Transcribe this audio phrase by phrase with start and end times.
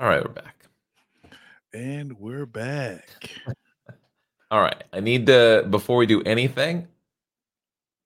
[0.00, 0.64] All right, we're back.
[1.74, 3.04] And we're back.
[4.50, 4.82] All right.
[4.94, 6.88] I need to before we do anything,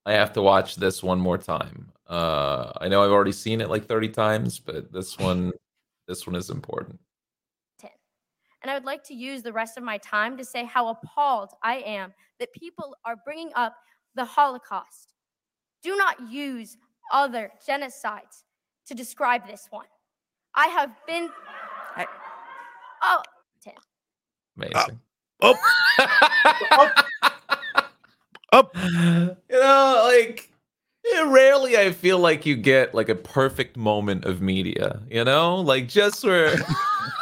[0.04, 1.92] I have to watch this one more time.
[2.08, 5.52] Uh I know I've already seen it like 30 times, but this one
[6.08, 6.98] this one is important.
[8.62, 11.50] And I would like to use the rest of my time to say how appalled
[11.62, 13.76] I am that people are bringing up
[14.16, 15.12] the Holocaust.
[15.82, 16.76] Do not use
[17.12, 18.42] other genocides
[18.86, 19.86] to describe this one.
[20.54, 21.30] I have been.
[23.04, 23.22] I, oh,
[23.62, 23.74] Tim.
[24.56, 25.00] Amazing.
[25.42, 25.56] Up,
[26.70, 27.06] up,
[28.52, 28.76] up.
[28.76, 30.50] You know, like
[31.04, 35.56] yeah, rarely I feel like you get like a perfect moment of media, you know?
[35.56, 36.50] Like just where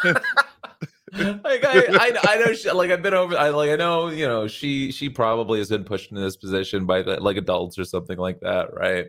[0.05, 4.27] like I, I I know she, like I've been over I like I know, you
[4.27, 7.85] know, she she probably has been pushed into this position by the, like adults or
[7.85, 9.07] something like that, right?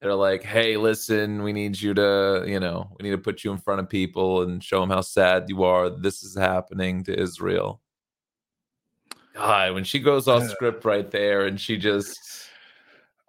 [0.00, 3.50] They're like, "Hey, listen, we need you to, you know, we need to put you
[3.50, 5.90] in front of people and show them how sad you are.
[5.90, 7.80] This is happening to Israel."
[9.34, 10.48] God, when she goes off Yeah.
[10.48, 12.18] script right there and she just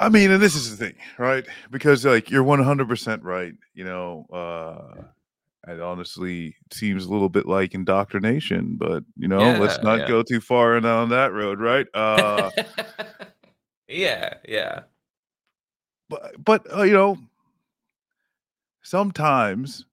[0.02, 1.46] I mean, and this is the thing, right?
[1.72, 3.54] Because like you're 100% right.
[3.74, 5.04] You know, uh
[5.68, 10.08] it honestly seems a little bit like indoctrination, but you know, let's not yeah.
[10.08, 11.86] go too far down that road, right?
[11.94, 12.50] Uh
[13.88, 14.82] yeah, yeah.
[16.10, 17.18] But but uh, you know,
[18.82, 19.86] sometimes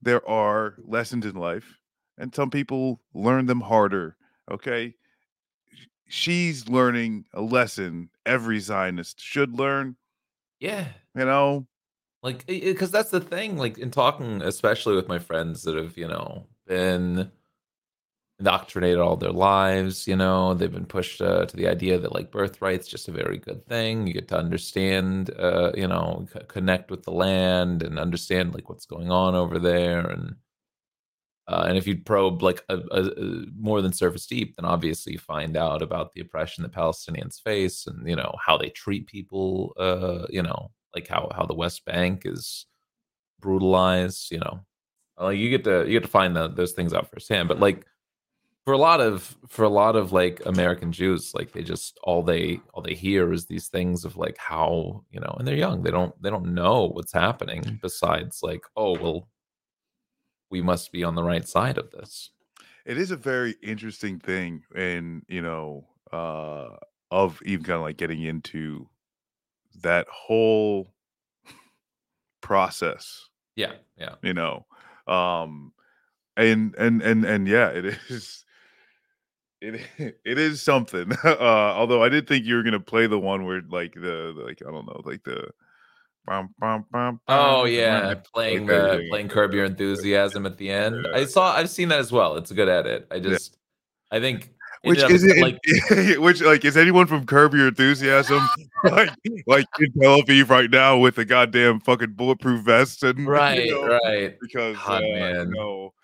[0.00, 1.78] there are lessons in life,
[2.18, 4.16] and some people learn them harder.
[4.50, 4.94] Okay,
[6.08, 9.96] she's learning a lesson every Zionist should learn.
[10.60, 10.86] Yeah.
[11.16, 11.66] You know,
[12.22, 13.56] Like, because that's the thing.
[13.56, 17.30] Like, in talking, especially with my friends that have, you know, been
[18.42, 22.32] indoctrinated all their lives, you know, they've been pushed uh, to the idea that like
[22.32, 24.04] birthright's just a very good thing.
[24.04, 28.68] You get to understand, uh, you know, c- connect with the land and understand like
[28.68, 30.00] what's going on over there.
[30.10, 30.34] And,
[31.46, 35.12] uh, and if you probe like a, a, a more than surface deep, then obviously
[35.12, 39.06] you find out about the oppression that Palestinians face and, you know, how they treat
[39.06, 42.66] people, uh, you know, like how, how the West Bank is
[43.38, 44.58] brutalized, you know,
[45.16, 47.46] like you get to, you get to find the, those things out firsthand.
[47.46, 47.86] But like,
[48.64, 52.22] for a lot of for a lot of like American Jews, like they just all
[52.22, 55.82] they all they hear is these things of like how you know, and they're young.
[55.82, 59.28] They don't they don't know what's happening besides like oh well,
[60.50, 62.30] we must be on the right side of this.
[62.86, 66.76] it is a very interesting thing, and you know, uh
[67.10, 68.88] of even kind of like getting into
[69.82, 70.94] that whole
[72.40, 74.66] process Yeah, yeah, you know
[75.06, 75.72] um
[76.36, 78.44] and and and and yeah it is
[79.62, 79.80] it
[80.24, 83.62] it is something uh although i did think you were gonna play the one where
[83.70, 85.48] like the, like i don't know like the
[86.26, 91.04] bum, bum, bum, Oh yeah, like playing the playing Curb Your Enthusiasm at the end.
[91.04, 91.18] Yeah.
[91.18, 92.36] I saw I've seen that as well.
[92.36, 93.08] It's a good edit.
[93.10, 93.56] I just
[94.12, 94.52] I think
[94.82, 95.58] which is it like
[96.18, 98.40] which like is anyone from curb your enthusiasm
[98.84, 99.10] like
[99.46, 103.70] like in tel aviv right now with the goddamn fucking bulletproof vest and you right,
[103.70, 104.36] know, right.
[104.40, 105.48] because God, uh, man.
[105.48, 105.94] you know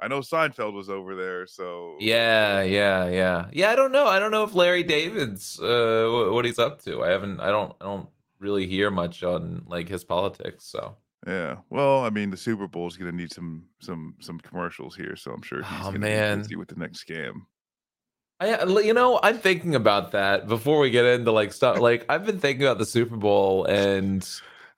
[0.00, 3.70] i know seinfeld was over there so Yeah, yeah, yeah, yeah.
[3.70, 4.06] I don't know.
[4.06, 7.02] I don't know if Larry David's uh, wh- what he's up to.
[7.02, 7.40] I haven't.
[7.40, 7.74] I don't.
[7.80, 10.64] I don't really hear much on like his politics.
[10.64, 10.96] So.
[11.26, 11.56] Yeah.
[11.68, 15.16] Well, I mean, the Super Bowl is going to need some some some commercials here,
[15.16, 16.38] so I'm sure he's Oh, going to man.
[16.38, 17.42] be busy with the next scam.
[18.40, 21.80] I, uh, you know, I'm thinking about that before we get into like stuff.
[21.80, 24.22] Like, I've been thinking about the Super Bowl, and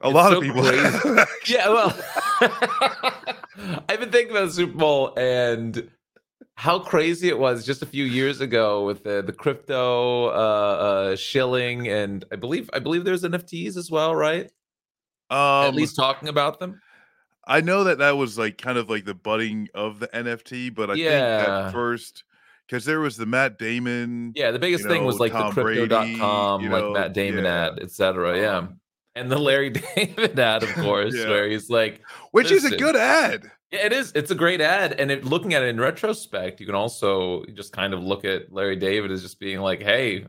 [0.01, 0.65] A lot so of people.
[1.47, 1.95] yeah, well,
[3.89, 5.91] I've been thinking about the Super Bowl and
[6.55, 11.17] how crazy it was just a few years ago with the the crypto uh, uh,
[11.17, 14.51] shilling, and I believe I believe there's NFTs as well, right?
[15.31, 15.39] um,
[15.69, 16.81] At least talking about them.
[17.47, 20.91] I know that that was like kind of like the budding of the NFT, but
[20.91, 21.67] I think Yeah.
[21.67, 22.25] at first
[22.67, 24.33] because there was the Matt Damon.
[24.37, 27.45] Yeah, the biggest you thing was like Tom the Brady, crypto.com, you like Matt Damon
[27.45, 27.67] yeah.
[27.69, 28.39] ad, etc.
[28.39, 28.57] Yeah.
[28.59, 28.80] Um,
[29.15, 31.29] And the Larry David ad, of course, Yeah.
[31.29, 32.01] where he's like,
[32.31, 33.51] which is a good ad.
[33.73, 34.13] Yeah, it is.
[34.15, 37.73] It's a great ad, and it, looking at it in retrospect, you can also just
[37.73, 40.27] kind of look at Larry David as just being like, "Hey,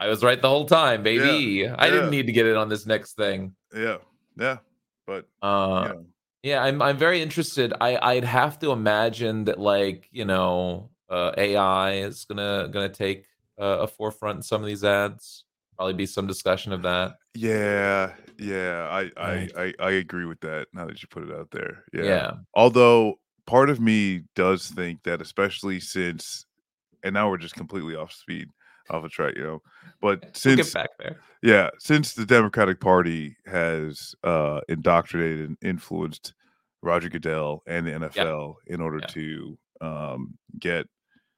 [0.00, 1.66] I was right the whole time, baby.
[1.68, 1.90] I yeah.
[1.90, 3.98] didn't need to get in on this next thing." Yeah,
[4.38, 4.58] yeah,
[5.06, 5.94] but Uh,
[6.42, 7.74] yeah, I'm I'm very interested.
[7.80, 13.26] I I'd have to imagine that like you know uh, AI is gonna gonna take
[13.60, 15.44] uh, a forefront in some of these ads.
[15.78, 17.12] Probably be some discussion of that.
[17.34, 18.88] yeah, yeah.
[18.90, 20.66] I, I I I agree with that.
[20.74, 22.30] Now that you put it out there, Yeah, yeah.
[22.54, 23.14] Although
[23.46, 26.44] part of me does think that, especially since,
[27.04, 28.48] and now we're just completely off speed,
[28.90, 29.62] off a track, you know.
[30.02, 31.20] But we'll since get back there.
[31.44, 36.34] Yeah, since the Democratic Party has uh, indoctrinated and influenced
[36.82, 39.06] Roger Goodell and the NFL in order Yeah.
[39.06, 40.88] to um, get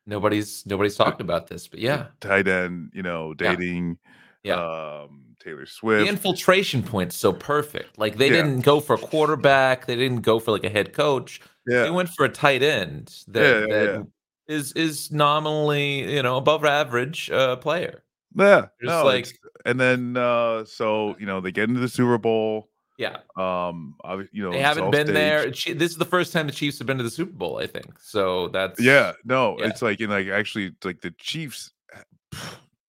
[0.07, 4.11] Nobody's nobody's talked about this, but yeah, tight end, you know, dating Yeah.
[4.49, 6.05] Um, Taylor Swift.
[6.05, 7.99] the infiltration point's so perfect.
[7.99, 8.43] Like they Yeah.
[8.43, 11.41] didn't go for a quarterback, they didn't go for like a head coach.
[11.67, 11.83] Yeah.
[11.85, 14.07] They went for a tight end that, Yeah, yeah, that
[14.49, 18.03] is is nominally you know above average uh, player.
[18.37, 18.67] yeah.
[18.83, 19.29] Just no, like-
[19.67, 22.69] and then uh, so you know they get into the Super Bowl.
[22.99, 23.95] Yeah, Um,
[24.31, 25.47] you know they haven't been there.
[25.51, 27.99] This is the first time the Chiefs have been to the Super Bowl, I think.
[27.99, 29.69] So that's Yeah, no, Yeah.
[29.69, 31.73] it's like in like actually like the Chiefs.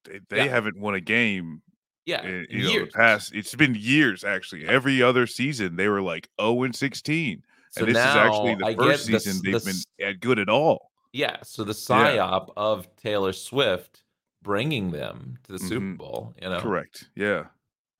[0.06, 0.52] They, they Yeah.
[0.52, 1.62] haven't won a game
[2.06, 2.24] yeah.
[2.26, 3.34] in, you know, the past.
[3.36, 4.68] It's been years actually.
[4.68, 8.56] Every other season they were like zero and sixteen, So and this now is actually
[8.56, 10.92] the I first the season s- they've the been good at all.
[11.14, 14.04] Yeah, so the psyop of Taylor Swift
[14.44, 15.98] bringing them to the Super Mhm.
[15.98, 16.60] Bowl, you know.
[16.60, 17.10] Correct.
[17.16, 17.46] Yeah.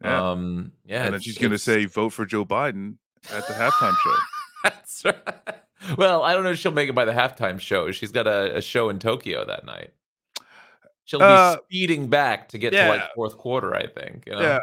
[0.04, 0.32] Yeah.
[0.32, 1.04] Um yeah.
[1.06, 2.96] and then she's gonna say vote for Joe Biden
[3.32, 4.16] at the halftime show.
[4.64, 5.96] That's right.
[5.98, 7.92] Well, I don't know if she'll make it by the halftime show.
[7.92, 9.92] She's got a, a show in Tokyo that night.
[11.12, 14.24] She'll be Uh, speeding back to get to like fourth quarter, I think.
[14.28, 14.60] You know?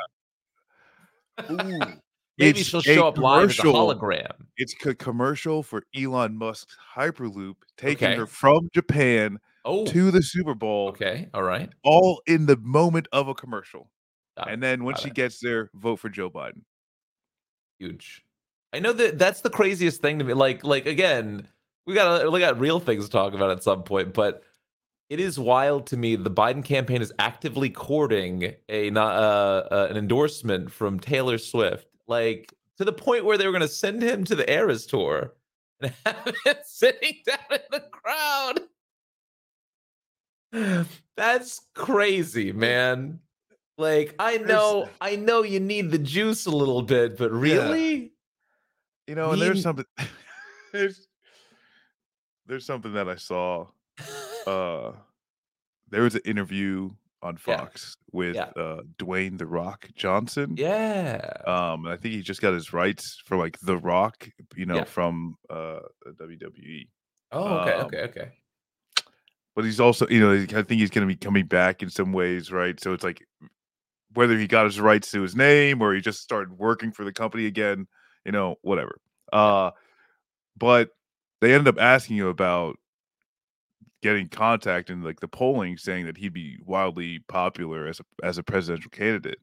[1.39, 1.51] Yeah.
[1.51, 1.79] Ooh.
[2.39, 4.31] Maybe It's she'll show up live as a hologram.
[4.57, 8.17] It's a commercial for Elon Musk's Hyperloop taking Okay.
[8.17, 11.29] her from Japan Oh, to the Super Bowl, okay.
[11.35, 11.69] All right.
[11.85, 13.91] all in the moment of a commercial.
[14.39, 14.55] Got it.
[14.55, 15.15] And then when got she it.
[15.15, 16.63] gets there, vote for Joe Biden.
[17.79, 18.25] huge.
[18.73, 20.33] I know that that's the craziest thing to me.
[20.33, 21.47] Like, like again,
[21.87, 24.43] we got we got real things to talk about at some point, but
[25.11, 26.17] it is wild to me.
[26.17, 32.53] The Biden campaign is actively courting a uh, uh, an endorsement from Taylor Swift, like
[32.77, 35.35] to the point where they were going to send him to the Eras tour
[35.81, 38.61] and have him sitting down in the crowd.
[41.17, 43.21] That's crazy, man.
[43.79, 48.13] Like I know, I know you need the juice a little bit, but really,
[49.07, 49.85] You know, and there's something
[50.73, 51.07] there's
[52.47, 53.69] there's something that I saw.
[54.47, 54.93] Uh
[55.91, 56.91] there was an interview
[57.23, 57.57] on Yeah.
[57.57, 58.51] Fox with Yeah.
[58.57, 60.55] uh Dwayne the Rock Johnson.
[60.57, 64.77] yeah, Um, I think he just got his rights for like The Rock, you know,
[64.77, 64.85] Yeah.
[64.85, 65.81] from uh
[66.21, 66.89] WWE.
[67.33, 68.33] Oh, okay, Um, okay, okay.
[69.55, 72.13] But he's also, you know, I think he's going to be coming back in some
[72.13, 72.79] ways, right?
[72.79, 73.27] So it's like
[74.15, 77.13] whether he got his rights to his name or he just started working for the
[77.13, 77.89] company again,
[78.25, 79.01] you know, whatever.
[79.33, 79.73] Uh,
[80.57, 80.91] but
[81.41, 82.79] they ended up asking you about
[84.03, 88.39] getting contact and like the polling, saying that he'd be wildly popular as a as
[88.39, 89.41] a presidential candidate,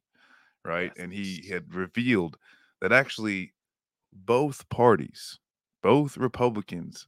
[0.65, 0.93] right?
[0.97, 2.37] And he had revealed
[2.81, 3.53] that actually
[4.13, 5.39] both parties,
[5.83, 7.07] both Republicans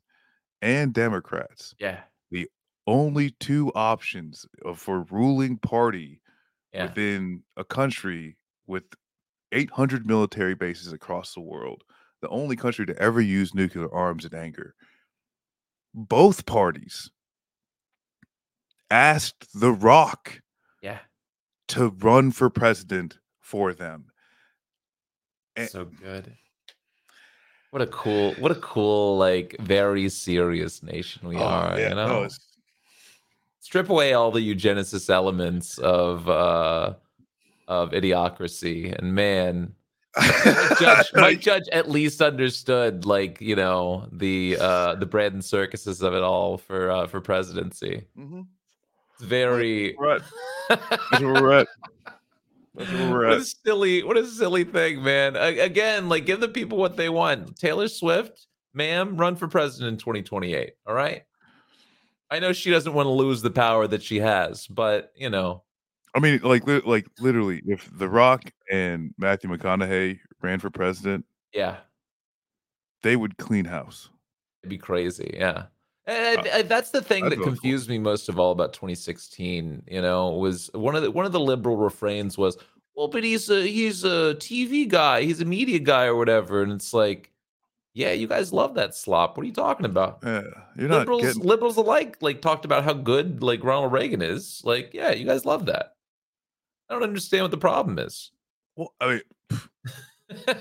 [0.61, 2.49] and Democrats, Yeah, the
[2.87, 6.21] only two options of- for ruling party
[6.73, 6.83] yeah.
[6.83, 8.85] within a country with
[9.51, 11.83] 800 military bases across the world,
[12.21, 14.75] the only country to ever use nuclear arms in anger.
[15.93, 17.11] Both parties
[18.89, 20.41] asked The Rock
[20.81, 20.99] Yeah,
[21.69, 24.05] to run for president for them.
[25.55, 25.65] Eh.
[25.65, 26.35] so good.
[27.71, 31.79] What a cool, what a cool, like very serious nation we Oh, are.
[31.79, 32.39] yeah, you know, it's-
[33.59, 36.93] strip away all the eugenicist elements of uh
[37.67, 39.75] of idiocracy, and man,
[40.15, 45.43] Mike Judge, Mike Judge at least understood, like you know, the uh the bread and
[45.43, 48.05] circuses of it all for uh for presidency.
[48.17, 48.47] Mhm.
[49.19, 49.95] It's very.
[49.97, 50.19] We're
[50.69, 51.67] That's where we're at.
[52.75, 55.35] That's where we're what a silly, what a silly thing, man.
[55.35, 57.57] Again, like give the people what they want.
[57.57, 60.73] Taylor Swift, ma'am, run for president in 2028.
[60.85, 61.23] All right.
[62.29, 65.63] I know she doesn't want to lose the power that she has, but you know,
[66.13, 71.25] I mean, like, li- like literally, if The Rock and Matthew McConaughey ran for president,
[71.53, 71.77] yeah,
[73.01, 74.09] they would clean house.
[74.61, 75.35] it'd be crazy.
[75.35, 75.65] Yeah.
[76.07, 78.73] And I- uh, I- that's the thing I'd that confused me most of all about
[78.73, 79.83] 2016.
[79.87, 82.57] You know, was one of the one of the liberal refrains was,
[82.95, 86.71] "Well, but he's a he's a TV guy, he's a media guy, or whatever." And
[86.71, 87.31] it's like,
[87.93, 89.35] yeah, you guys love that slop.
[89.37, 90.19] What are you talking about?
[90.23, 90.41] Yeah,
[90.77, 91.43] you're not liberals getting.
[91.43, 94.61] liberals alike like talked about how good like Ronald Reagan is.
[94.63, 95.93] Like, yeah, you guys love that.
[96.89, 98.31] I don't understand what the problem is.
[98.77, 99.59] Well, I mean,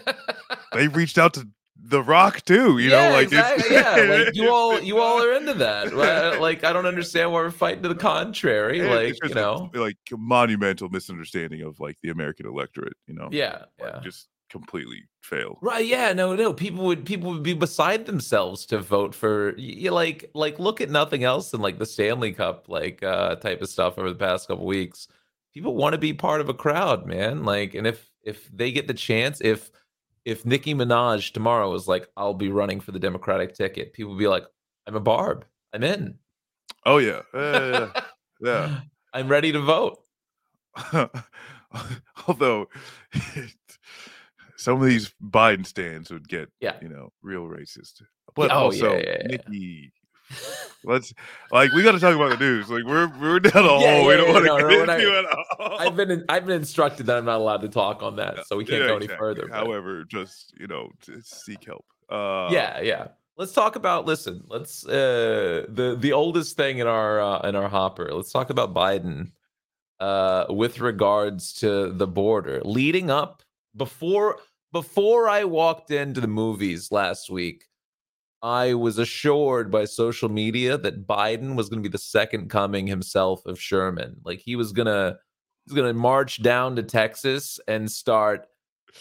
[0.73, 1.47] they reached out to
[1.88, 2.78] The Rock too.
[2.78, 3.75] You yeah, know, like exactly.
[3.76, 5.95] yeah, like you all you all are into that.
[5.95, 8.80] Like, I don't understand why we're fighting to the contrary.
[8.80, 12.95] it- Like, you just a- know, like a monumental misunderstanding of like the American electorate.
[13.06, 14.00] You know, yeah, like, yeah.
[14.02, 16.52] just completely fail Right, yeah, no, no.
[16.52, 20.88] People would people would be beside themselves to vote for you like like look at
[20.90, 24.47] nothing else than like the Stanley Cup like uh type of stuff over the past
[24.49, 25.09] couple weeks.
[25.52, 27.45] People want to be part of a crowd, man.
[27.45, 29.71] Like, and if if they get the chance, if
[30.26, 34.18] if Nicki Minaj tomorrow was like, "I'll be running for the Democratic ticket," people would
[34.18, 34.45] be like,
[34.87, 35.47] "I'm a Barb.
[35.73, 36.18] I'm in.
[36.85, 38.00] Oh yeah, yeah, yeah.
[38.40, 38.80] yeah.
[39.14, 40.02] I'm ready to vote."
[42.28, 42.68] Although
[44.56, 46.76] some of these Biden stands would get, Yeah.
[46.83, 48.02] you know, real racist.
[48.35, 49.26] But Oh, also, yeah, yeah, yeah.
[49.28, 49.92] Nikki,
[50.85, 51.12] let's
[51.50, 52.68] like we got to talk about the news.
[52.68, 54.87] Like we're we're down a hole Yeah, we don't yeah, want to no, get we're
[54.87, 55.25] not- into at
[55.61, 55.78] all.
[55.78, 58.56] I've been in, I've been instructed that I'm not allowed to talk on that, so
[58.56, 59.16] we can't go any exactly.
[59.18, 59.47] further.
[59.49, 61.85] but- However, just you know, to seek help.
[62.09, 63.09] Uh, yeah, yeah.
[63.37, 64.06] Let's talk about.
[64.06, 68.11] Listen, let's uh the the oldest thing in our uh, in our hopper.
[68.12, 69.33] Let's talk about Biden
[70.00, 73.42] uh with regards to the border leading up
[73.76, 74.38] before
[74.73, 77.64] before I walked into the movies last week.
[78.43, 82.87] I was assured by social media that Biden was going to be the second coming
[82.87, 84.16] himself of Sherman.
[84.25, 85.19] Like he was gonna
[85.64, 88.47] he's gonna march down to Texas and start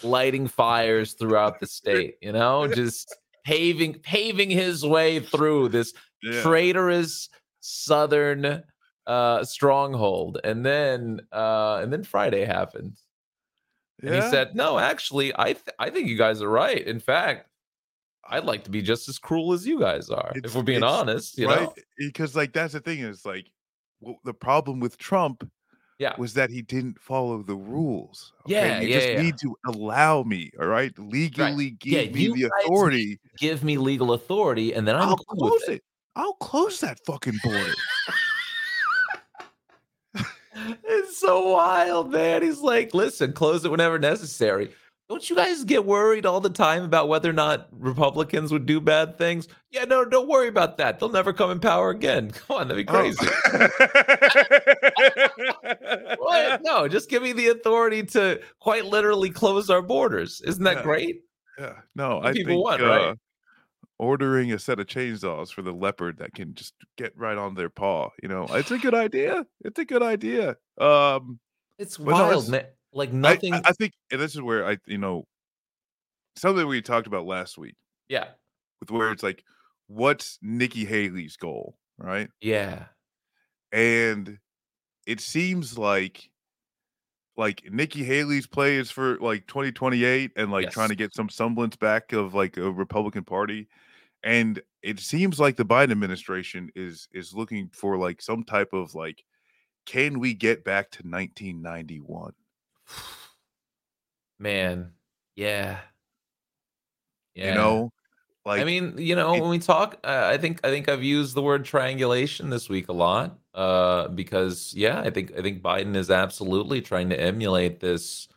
[0.03, 2.15] lighting fires throughout the state.
[2.21, 3.15] You know, just
[3.45, 6.41] paving paving his way through this yeah.
[6.41, 7.29] traitorous
[7.61, 8.63] southern
[9.07, 12.97] uh stronghold and then uh and then friday happened
[14.01, 17.47] and he said no actually i th- i think you guys are right in fact
[18.29, 21.37] i'd like to be just as cruel as you guys are if we're being honest
[21.37, 21.61] you right?
[21.61, 23.49] know eh, Because like that's the thing is like
[24.01, 25.47] w- the problem with Trump
[25.99, 28.33] yeah was that he didn't follow the rules.
[28.45, 29.21] Yeah, you yeah, just yeah.
[29.21, 33.19] need to allow me, all right, legally Yeah, give me the authority.
[33.37, 35.83] give me legal authority and then i'm I'll cool close with it.
[36.17, 37.73] I'll close that fucking border.
[40.83, 42.41] it's so wild, man.
[42.41, 44.71] He's like, listen, close it whenever necessary.
[45.07, 48.81] Don't you guys get worried all the time about whether or not Republicans would do
[48.81, 49.47] bad things?
[49.69, 50.97] Yeah, no, don't worry about that.
[50.99, 52.31] They'll never come in power again.
[52.47, 53.17] Come on, that'd be crazy.
[56.27, 56.57] Oh.
[56.61, 60.41] No, just give me the authority to quite literally close our borders.
[60.41, 60.83] Isn't that Yeah.
[60.83, 61.21] great?
[61.59, 63.15] yeah, no, I people think want, uh, right?
[63.99, 67.69] ordering a set of chainsaws for the leopard that can just get right on their
[67.69, 68.09] paw.
[68.21, 69.45] You know, it's a good idea.
[69.63, 70.57] It's a good idea.
[70.79, 71.39] Um,
[71.77, 72.65] It's But no, wild, it's- man.
[72.95, 73.53] Like nothing.
[73.53, 75.25] I, I think and this is where I, you know,
[76.35, 77.75] something we talked about last week
[78.09, 78.29] yeah,
[78.79, 79.43] with where it's like,
[79.87, 82.29] what's Nikki Haley's goal, right?
[82.41, 82.85] yeah,
[83.71, 84.39] And
[85.05, 86.29] it seems like,
[87.37, 91.75] like Nikki Haley's play is for like 2028 and like trying to get some semblance
[91.75, 93.67] back of like a Republican Party,
[94.23, 98.95] and it seems like the Biden administration is is looking for like some type of
[98.95, 99.23] like,
[99.85, 102.33] can we get back to 1991?
[104.39, 104.93] man.
[105.35, 105.81] Yeah,
[107.33, 107.49] yeah.
[107.49, 107.91] You know,
[108.45, 111.03] like I mean, you know, it- when we talk, uh, I think I think I've
[111.03, 115.61] used the word triangulation this week a lot uh, because, yeah, I think I think
[115.61, 118.27] Biden is absolutely trying to emulate this,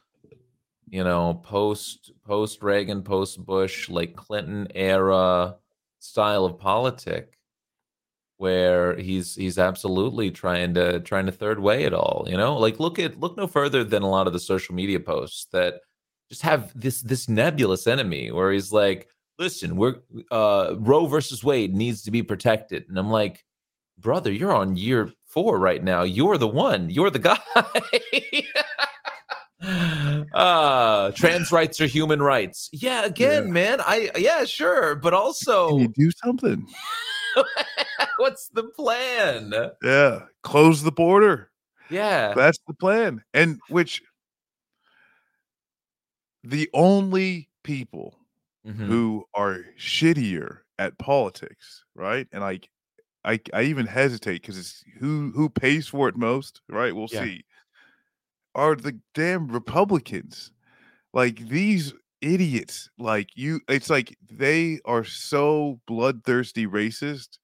[0.91, 5.57] you know, post post Reagan, post Bush, like Clinton era
[6.01, 7.38] style of politic,
[8.39, 12.25] where he's he's absolutely trying to trying to third way it all.
[12.29, 14.99] You know, like look at look no further than a lot of the social media
[15.01, 15.81] posts that
[16.31, 19.97] just have this this nebulous enemy where he's like listen, we're
[20.31, 22.85] uh Roe versus Wade needs to be protected.
[22.89, 23.45] And I'm like,
[23.99, 26.03] brother, you're on year four right now.
[26.03, 26.91] You're the one.
[26.91, 27.39] You're the guy.
[30.33, 32.69] uh trans rights are human rights.
[32.73, 33.53] Yeah, again, Yeah.
[33.53, 33.81] man.
[33.81, 34.95] I yeah, sure.
[34.95, 36.67] But can also do something?
[38.17, 39.53] what's the plan?
[39.83, 41.51] Yeah, close the border.
[41.91, 42.35] Yeah.
[42.35, 43.23] That's the plan.
[43.35, 44.03] And which
[46.45, 48.19] the only people
[48.67, 48.87] Mhm.
[48.87, 52.27] who are shittier at politics, right?
[52.33, 52.71] And like
[53.25, 56.95] I I even hesitate because it's who who pays for it most, right?
[56.95, 57.25] We'll Yeah.
[57.25, 57.45] see.
[58.55, 60.53] Are the damn Republicans.
[61.15, 67.39] Like these idiots, like you it's like they are so bloodthirsty racist,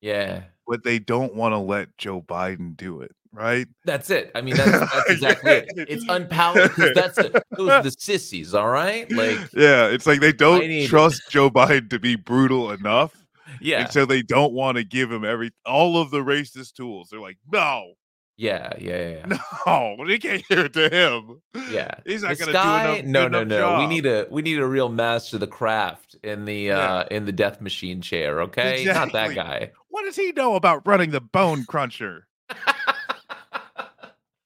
[0.00, 0.42] Yeah.
[0.66, 3.66] but they don't want to let Joe Biden do it, right?
[3.84, 4.30] That's it.
[4.34, 5.66] I mean, that's, that's exactly it.
[5.76, 7.36] It's unpowered that's it.
[7.56, 9.10] Those are the sissies, all right?
[9.12, 13.14] Like, Yeah, it's like they don't need- trust Joe Biden to be brutal enough.
[13.60, 17.08] yeah, And so they don't want to give him every all of the racist tools.
[17.10, 17.92] They're like, no,
[18.36, 19.26] yeah, yeah, yeah.
[19.30, 19.38] yeah.
[19.66, 21.40] no, we can't hear it to him.
[21.70, 21.90] Yeah.
[22.04, 23.30] He's not This gonna guy, do enough.
[23.30, 23.78] no, no, no.
[23.80, 26.78] We need a we need a real master of the craft in the Yeah.
[26.78, 28.84] uh in the death machine chair, okay?
[28.84, 29.70] Not that guy.
[29.88, 32.26] What does he know about running the bone cruncher?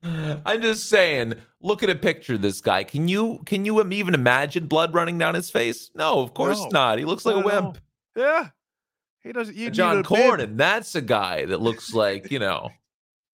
[0.02, 2.84] I'm just saying, look at a picture of this guy.
[2.84, 5.90] Can you can you even imagine blood running down his face?
[5.94, 6.98] No, of course No, not.
[6.98, 7.62] He looks like a not at all.
[7.72, 7.78] wimp.
[8.16, 8.48] Yeah.
[9.22, 10.02] He doesn't you John.
[10.02, 12.70] Cornyn, that's a guy that looks like, you know,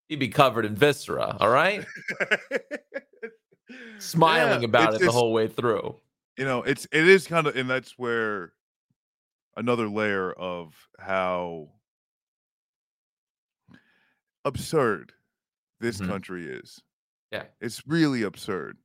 [0.09, 1.85] he'd be covered in viscera, all right?
[3.99, 5.99] Smiling Yeah, about it the whole way through.
[6.37, 8.53] you know, it's it is kind of, and that's where
[9.57, 11.71] another layer of how
[14.45, 15.13] absurd
[15.81, 16.07] this Mhm.
[16.09, 16.83] country is.
[17.31, 17.45] Yeah.
[17.61, 18.79] It's really absurd,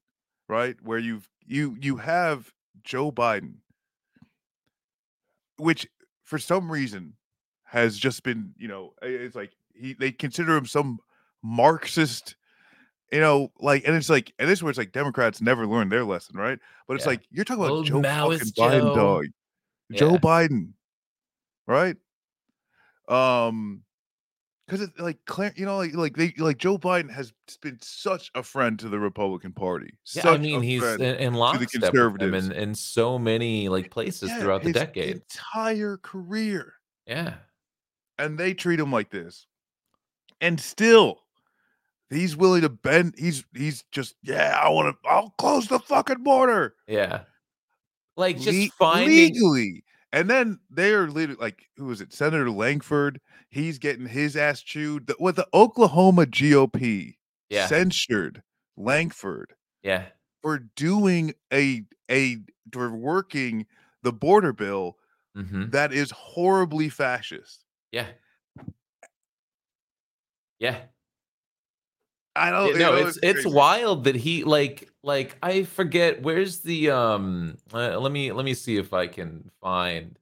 [0.47, 0.79] right?
[0.81, 3.55] Where you've you you have Joe Biden,
[5.57, 5.88] which
[6.23, 7.17] for some reason
[7.63, 10.99] has just been, you know, it's like he they consider him some
[11.43, 12.36] Marxist,
[13.12, 16.03] you know, like, and it's like, and this where it's like Democrats never learned their
[16.05, 16.60] lesson, right?
[16.88, 17.12] But it's Yeah.
[17.12, 18.96] like you're talking about Old Joe fucking Maoist Biden, Joe.
[18.96, 19.25] dog,
[19.91, 20.74] Joe Biden,
[21.67, 21.96] right?
[23.08, 23.84] Um,
[24.67, 28.29] because it's like Claire, you know, like like they like Joe Biden has been such
[28.36, 29.98] a friend to the Republican Party.
[30.13, 32.46] Yeah, I mean he's in, in lockstep with them conservatives.
[32.46, 35.15] in, in so many like places Yeah, throughout the his decade.
[35.15, 36.75] entire career,
[37.08, 37.38] Yeah.
[38.19, 39.48] and they treat him like this,
[40.39, 41.24] and still,
[42.10, 43.16] he's willing to bend.
[43.18, 45.10] He's he's just yeah, I want to.
[45.10, 46.75] I'll close the fucking border.
[46.88, 47.24] Yeah.
[48.18, 49.84] Like just Le- finding legally.
[50.12, 52.12] And then they're literally like, who is it?
[52.13, 53.22] Senator Langford.
[53.50, 55.08] He's getting his ass chewed.
[55.08, 57.16] The, what the Oklahoma GOP
[57.50, 57.68] Yeah.
[57.68, 58.42] censured
[58.78, 60.06] Langford Yeah.
[60.42, 62.38] for doing a a
[62.74, 63.66] for working
[64.04, 64.98] the border bill
[65.36, 67.63] hmm that is horribly fascist.
[67.92, 68.08] Yeah.
[70.60, 70.88] Yeah.
[72.36, 73.50] I don't Yeah, you no, know, it's it's crazy.
[73.50, 78.53] wild that he like like I forget where's the um uh, let me let me
[78.53, 80.17] see if I can find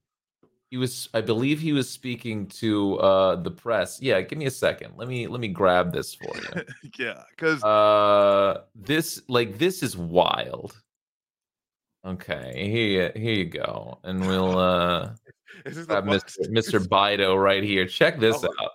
[0.70, 4.00] he was I believe he was speaking to uh the press.
[4.02, 4.94] Yeah, give me a second.
[4.96, 6.62] Let me let me grab this for you.
[6.98, 10.80] yeah, because uh this like this is wild.
[12.06, 13.98] Okay, here you, here you go.
[14.04, 15.10] And we'll uh
[15.64, 16.48] this is the Mr.
[16.50, 16.80] Mr.
[16.86, 17.86] Bido right here.
[17.86, 18.70] Check this Oh, out.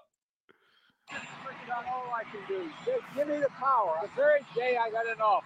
[1.11, 2.69] Freaking out all I can do.
[2.85, 3.95] Give, give me the power.
[4.01, 5.43] The very day I got enough.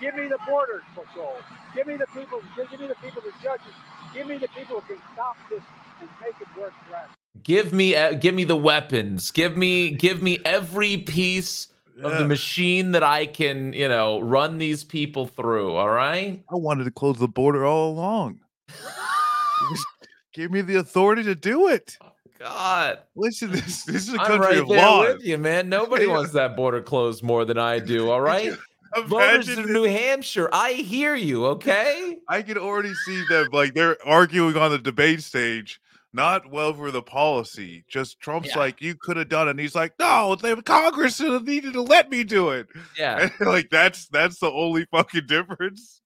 [0.00, 1.36] Give me the border patrol.
[1.74, 2.40] Give me the people.
[2.56, 3.74] Give, give me the people, the judges.
[4.14, 5.62] Give me the people who can stop this
[6.00, 7.08] and make it work for us.
[7.42, 9.30] Give me uh, give me the weapons.
[9.30, 11.68] Give me give me every piece
[12.02, 15.74] of the machine that I can, you know, run these people through.
[15.74, 16.42] All right.
[16.50, 18.40] I wanted to close the border all along.
[20.32, 21.98] Give me the authority to do it.
[22.40, 25.14] God, Listen, this this is a I'm country right of there laws.
[25.14, 25.68] with you, man.
[25.68, 26.12] Nobody Yeah.
[26.14, 28.10] wants that border closed more than I do.
[28.10, 28.52] All right.
[29.06, 31.46] Voters of New Hampshire, I hear you.
[31.46, 32.16] Okay.
[32.28, 35.80] I can already see them like they're arguing on the debate stage,
[36.12, 37.84] not well for the policy.
[37.88, 38.58] Just Trump's Yeah.
[38.58, 39.52] like, you could have done it.
[39.52, 42.66] And he's like, no, the Congress should have needed to let me do it.
[42.98, 43.28] Yeah.
[43.38, 46.00] And like that's that's the only fucking difference.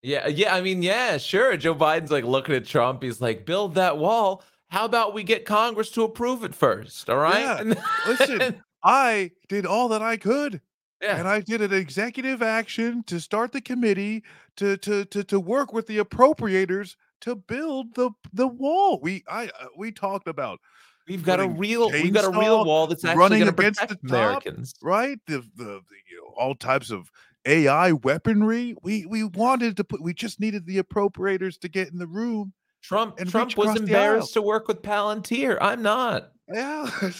[0.00, 0.26] Yeah.
[0.28, 0.54] Yeah.
[0.54, 1.54] I mean, yeah, sure.
[1.56, 3.02] Joe Biden's like looking at Trump.
[3.02, 4.42] He's like, build that wall.
[4.70, 7.08] How about we get Congress to approve it first?
[7.08, 7.64] All right.
[7.64, 7.74] Yeah.
[8.06, 10.60] Listen, I did all that I could.
[11.02, 11.18] yeah.
[11.18, 14.24] and I did an executive action to start the committee
[14.56, 19.00] to to to to work with the appropriators to build the the wall.
[19.00, 20.60] We I uh, we talked about
[21.06, 24.02] We've got a real, we've got a real wall that's actually running against the top.
[24.04, 24.74] Americans.
[24.82, 27.10] right the, the the you know all types of
[27.46, 28.74] AI weaponry.
[28.82, 30.02] We we wanted to put.
[30.02, 32.54] We just needed the appropriators to get in the room.
[32.84, 35.56] Trump, and Trump was embarrassed to work with Palantir.
[35.60, 36.32] I'm not.
[36.52, 36.90] Yeah.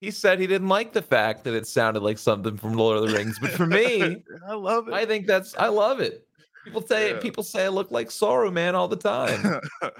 [0.00, 3.02] He said he didn't like the fact that it sounded like something from Lord of
[3.02, 4.94] the Rings, but for me, I love it.
[4.94, 6.24] I think that's I love it.
[6.64, 7.18] People say Yeah.
[7.18, 9.60] people say I look like Saruman all the time.
[9.82, 9.92] it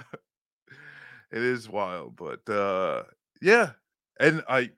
[1.43, 3.03] is wild, but uh
[3.41, 3.71] yeah.
[4.21, 4.71] And I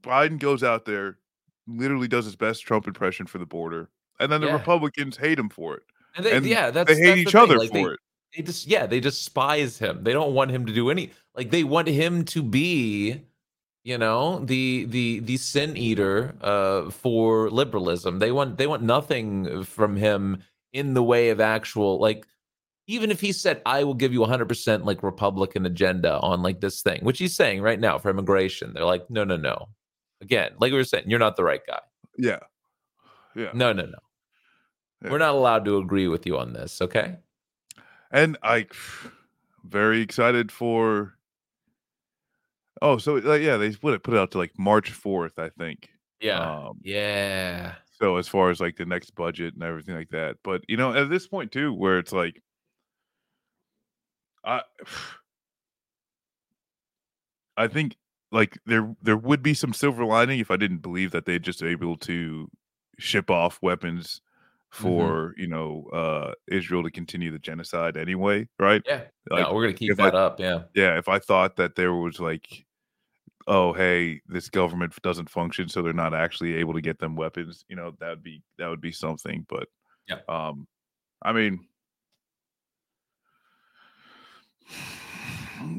[0.00, 1.18] Biden goes out there,
[1.66, 4.54] literally does his best Trump impression for the border, and then the Yeah.
[4.54, 5.82] Republicans hate him for it.
[6.16, 8.00] And, they, And yeah, that's They hate that's each thing, other like, for they, it.
[8.36, 10.04] They just yeah, they despise him.
[10.04, 13.22] They don't want him to do any like they want him to be,
[13.84, 18.18] you know, the the the sin eater uh for liberalism.
[18.18, 20.42] They want they want nothing from him
[20.74, 22.26] in the way of actual like
[22.86, 26.82] even if he said I will give you 100% like Republican agenda on like this
[26.82, 28.72] thing, which he's saying right now for immigration.
[28.74, 29.68] They're like no no no.
[30.20, 31.80] Again, like we were saying, you're not the right guy.
[32.18, 32.40] Yeah.
[33.34, 33.50] Yeah.
[33.54, 33.98] No no no.
[35.02, 35.10] Yeah.
[35.10, 37.16] We're not allowed to agree with you on this, okay?
[38.10, 38.66] And I
[39.64, 41.14] very excited for
[42.80, 45.48] Oh, so like, yeah, they put it put it out to like March 4th, I
[45.50, 45.90] think.
[46.20, 46.40] Yeah.
[46.40, 47.76] Um, yeah.
[47.90, 50.92] so as far as like the next budget and everything like that but you know
[50.94, 52.42] at this point too where it's like
[54.44, 54.62] i
[57.56, 57.96] i think
[58.30, 61.62] like there there would be some silver lining if i didn't believe that they'd just
[61.62, 62.48] able to
[62.98, 64.20] ship off weapons
[64.74, 64.82] Mm-hmm.
[64.86, 69.04] for you know uh israel to continue the genocide anyway right Yeah.
[69.30, 70.38] Like, no, we're gonna keep if I- that up.
[70.38, 70.64] Yeah.
[70.74, 72.66] yeah if i thought that there was like
[73.46, 77.64] oh hey this government doesn't function so they're not actually able to get them weapons
[77.68, 79.68] you know that would be that would be something but
[80.06, 80.18] Yeah.
[80.28, 80.66] um
[81.22, 81.66] i mean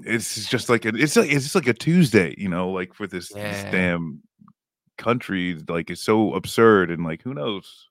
[0.06, 3.06] it's just like a, it's like it's just like a tuesday you know like for
[3.08, 4.22] this, this damn
[4.98, 7.86] country like it's so absurd and like who knows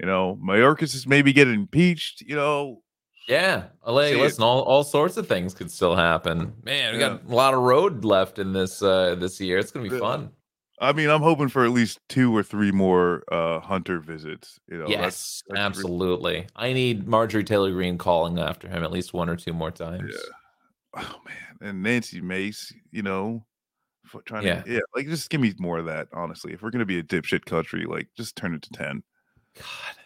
[0.00, 2.82] you know mayorkas is maybe getting impeached you know
[3.28, 6.52] Yeah, like See, listen, all, all sorts of things could still happen.
[6.62, 9.58] Man, we got a lot of road left in this uh this year.
[9.58, 10.00] It's gonna be Yeah.
[10.00, 10.30] fun.
[10.78, 14.60] I mean, I'm hoping for at least two or three more uh Hunter visits.
[14.70, 16.46] You know, yes, that's, that's absolutely.
[16.54, 20.12] I need Marjorie Taylor Greene calling after him at least one or two more times.
[20.14, 21.02] Yeah.
[21.02, 23.44] Oh man, and Nancy Mace, you know,
[24.24, 24.62] trying Yeah.
[24.62, 26.08] to yeah, like just give me more of that.
[26.12, 29.02] Honestly, if we're gonna be a dipshit country, like just turn it to ten.
[29.56, 29.96] God.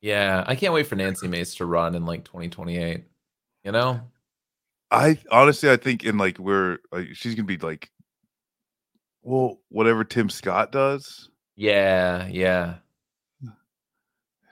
[0.00, 3.04] Yeah, I can't wait for Nancy Mace to run in like 2028.
[3.64, 4.00] You know?
[4.90, 7.90] I honestly, I think in like where like she's gonna be like,
[9.22, 11.30] well, whatever Tim Scott does.
[11.56, 12.74] Yeah, yeah.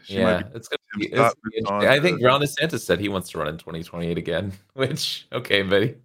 [0.03, 1.88] She might yeah, be it's gonna be, it's gonna be.
[1.88, 4.53] I think Ron DeSantis said he wants to run in 2028 again.
[4.75, 5.97] Which, okay, buddy,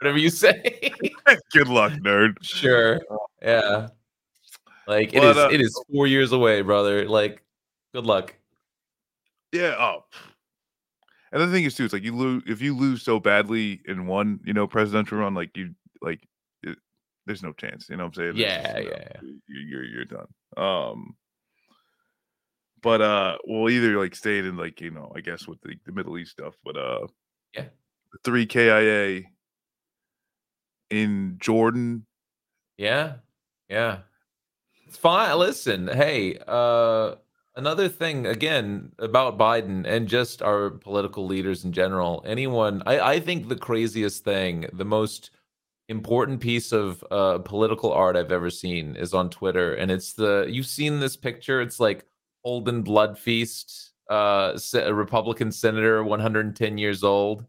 [0.00, 0.92] whatever you say.
[1.52, 2.36] Good luck, nerd.
[2.42, 3.00] sure.
[3.40, 3.88] Yeah.
[4.86, 5.36] Like it But, is.
[5.36, 7.08] uh, it is four years away, brother.
[7.08, 7.42] Like,
[7.94, 8.34] good luck.
[9.52, 9.74] Yeah.
[9.78, 10.04] Oh.
[11.32, 14.06] And the thing is too, it's like you lose if you lose so badly in
[14.06, 16.20] one, you know, presidential run, like you like,
[16.62, 16.78] it,
[17.26, 17.88] there's no chance.
[17.90, 18.36] You know what I'm saying?
[18.36, 20.26] Yeah, just, you know, yeah, you- You're you're done.
[20.56, 21.16] Um.
[22.80, 25.90] But uh, we'll either like stay in like you know, I guess with the, the
[25.92, 27.08] Middle East stuff, but uh,
[27.54, 27.64] Yeah.
[28.24, 29.22] three KIA
[30.90, 32.06] in Jordan.
[32.76, 33.14] Yeah.
[33.68, 33.98] Yeah.
[34.86, 35.36] It's fine.
[35.38, 37.16] Listen, hey, uh
[37.58, 42.22] another thing again about Biden and just our political leaders in general.
[42.24, 45.30] Anyone I, I think the craziest thing, the most
[45.88, 49.74] important piece of uh political art I've ever seen is on Twitter.
[49.74, 52.06] And it's the you've seen this picture, it's like
[52.44, 57.44] Holden Blood Feast, uh a Republican senator, 110 years old.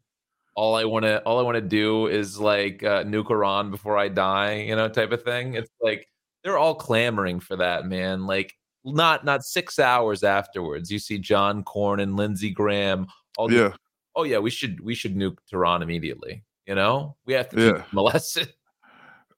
[0.56, 3.98] All I want to all I want to do is like uh, nuke Iran before
[3.98, 5.54] I die, you know, type of thing.
[5.54, 6.08] It's like
[6.43, 8.26] they're all clamoring for that, man.
[8.26, 13.60] Like not not six hours afterwards, you see John Cornyn and Lindsey Graham, all these,
[13.60, 13.74] Yeah,
[14.15, 16.44] oh yeah, we should we should nuke Tehran immediately.
[16.65, 17.84] You know, we have to Yeah.
[17.92, 18.54] molested.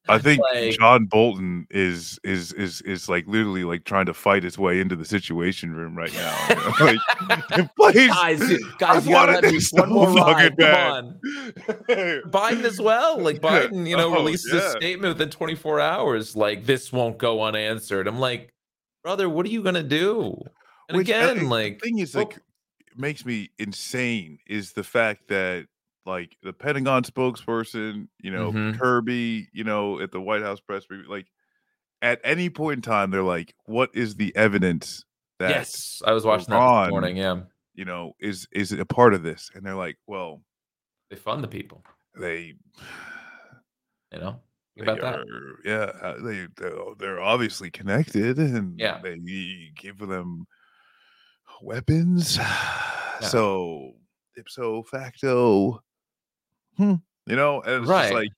[0.09, 4.41] I think Like- John Bolton is is is is like literally like trying to fight
[4.43, 6.47] his way into the Situation Room right now.
[6.49, 6.97] you know,
[7.59, 10.57] like, please, guys, you- guys, you gotta let me one more ride.
[10.57, 11.19] Come on.
[12.31, 13.19] Biden as well.
[13.19, 17.43] Like Biden, you know, Oh, releases a statement within 24 hours, like this won't go
[17.43, 18.07] unanswered.
[18.07, 18.51] I'm like,
[19.03, 20.49] brother, what are you gonna do?
[20.89, 22.39] And Which, uh, again, the like, the thing is well- like
[22.97, 25.67] makes me insane is the fact that
[26.05, 28.79] like the Pentagon spokesperson, you know, Mhm.
[28.79, 31.27] Kirby, you know, at the White House press like
[32.01, 35.05] at any point in time, they're like, "What is the evidence
[35.39, 37.17] that yes, I was watching that this morning.
[37.17, 37.43] Yeah,
[37.75, 40.43] you know is is it a part of this?" And they're like, "Well,
[41.09, 41.83] they fund the people.
[42.15, 42.55] they."
[44.11, 44.41] You know,
[44.77, 45.15] They Think that.
[45.15, 45.25] are,
[45.65, 48.99] yeah, uh, they they're, they're obviously connected, and Yeah.
[49.01, 50.47] they give them
[51.61, 52.39] weapons.
[53.21, 53.93] So
[54.35, 55.83] ipso facto,
[56.75, 56.95] hmm,
[57.27, 58.01] you know, and it's Right.
[58.01, 58.29] just like,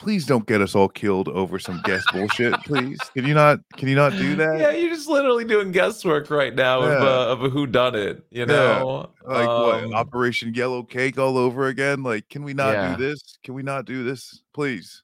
[0.00, 2.98] please don't get us all killed over some guest bullshit, please.
[3.14, 3.60] Can you not?
[3.76, 4.58] Can you not do that?
[4.58, 7.08] Yeah, you're just literally doing guesswork right now of, Yeah.
[7.08, 8.24] uh, of a who done it.
[8.30, 9.94] You know, Like Um, what?
[9.94, 12.02] Operation Yellow Cake all over again?
[12.02, 12.96] Like, can we not Yeah.
[12.96, 13.38] do this?
[13.44, 15.02] Can we not do this, please?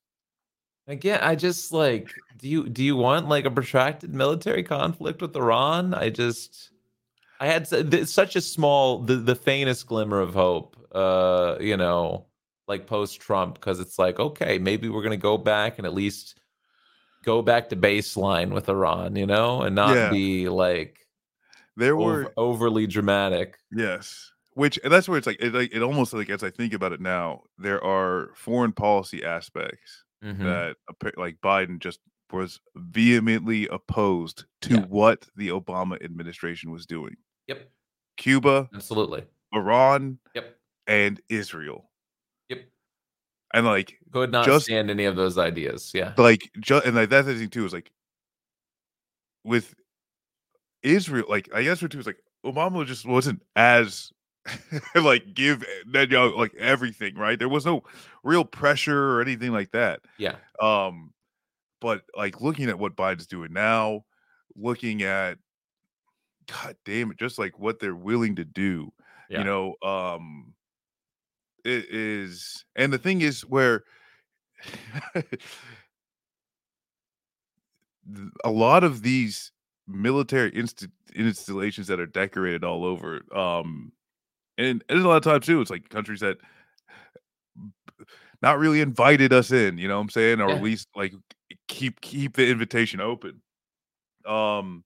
[0.89, 5.35] Again, I just like do you do you want like a protracted military conflict with
[5.37, 5.95] Iran?
[5.95, 6.71] I just
[7.41, 7.67] I had
[8.09, 12.25] such a small the the faintest glimmer of hope uh you know
[12.69, 15.95] like post Trump because it's like okay, maybe we're going to go back and at
[15.95, 16.39] least
[17.25, 20.11] go back to baseline with Iran, you know, and not Yeah.
[20.11, 21.07] be like
[21.77, 23.59] There were overly dramatic.
[23.73, 24.31] Yes.
[24.55, 26.93] Which and that's where it's like it like it almost like as I think about
[26.93, 30.39] it now, there are foreign policy aspects Mhm.
[30.45, 30.77] that
[31.19, 32.01] like Biden just
[32.33, 34.87] was vehemently opposed to Yeah.
[34.87, 37.17] what the Obama administration was doing.
[37.49, 37.71] Yep,
[38.17, 39.25] Cuba, absolutely.
[39.53, 41.91] Iran, Yep, and Israel.
[43.57, 45.91] And like Could not Just- stand any of those ideas.
[45.95, 46.13] Yeah.
[46.19, 47.91] like ju- and like that's the thing too is like
[49.45, 49.75] with
[50.83, 54.13] Israel, like I guess for two is like Obama just wasn't as
[54.95, 57.39] like give Netanyahu like everything, right?
[57.39, 57.83] There was no
[58.23, 60.01] real pressure or anything like that.
[60.19, 60.37] Yeah.
[60.61, 61.13] Um,
[61.81, 64.05] but like looking at what Biden's doing now,
[64.55, 65.39] looking at
[66.47, 68.93] God damn it, just like what they're willing to do,
[69.31, 69.39] Yeah.
[69.39, 70.55] you know, um,
[71.67, 73.85] it is, and the thing is where
[78.45, 79.53] a lot of these
[79.89, 83.93] military inst- installations that are decorated all over um
[84.59, 86.39] and there's a lot of times too it's like countries that
[88.43, 90.57] not really invited us in you know what i'm saying or Yeah.
[90.57, 91.15] at least like
[91.69, 93.43] keep keep the invitation open
[94.27, 94.85] um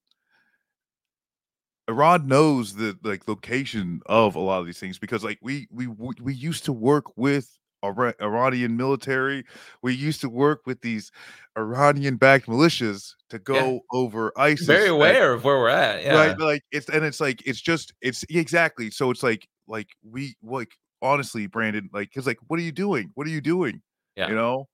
[1.90, 5.88] Iran knows the like location of a lot of these things because like we we
[5.88, 7.50] we used to work with
[7.82, 9.44] Iranian military.
[9.82, 11.10] We used to work with these
[11.58, 14.66] Iranian backed militias to go over ISIS.
[14.66, 16.04] Very aware of where we're at.
[16.04, 16.14] Yeah.
[16.14, 16.38] right?
[16.38, 18.90] Like it's and it's like it's just it's exactly.
[18.90, 20.70] So it's like like we like
[21.02, 23.10] honestly, Brandon, like because like what are you doing?
[23.14, 23.82] What are you doing?
[24.14, 24.28] Yeah.
[24.28, 24.68] You know,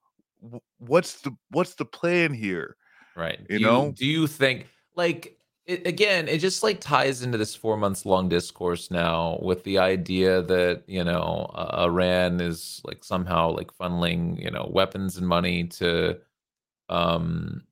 [0.79, 2.77] what's the what's the plan here?
[3.17, 3.41] Right.
[3.49, 3.93] You do know?
[3.97, 8.29] do you think like it, again, it just like ties into this four months long
[8.29, 14.43] discourse now with the idea that you know uh, Iran is like somehow like funneling
[14.43, 16.19] you know weapons and money to
[16.89, 17.65] um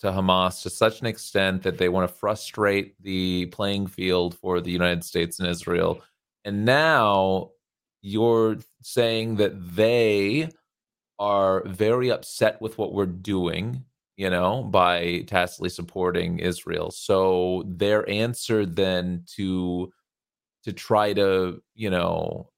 [0.00, 4.60] to Hamas to such an extent that they want to frustrate the playing field for
[4.60, 6.02] the United States and Israel.
[6.44, 7.52] And now
[8.02, 10.48] you're saying that they
[11.20, 13.84] are very upset with what we're doing,
[14.16, 16.90] you know, by tacitly supporting Israel.
[16.90, 19.92] So their answer then to
[20.64, 22.50] to try to, you know,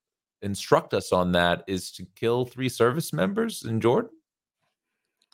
[0.42, 4.10] instruct us on that is to kill three service members in Jordan?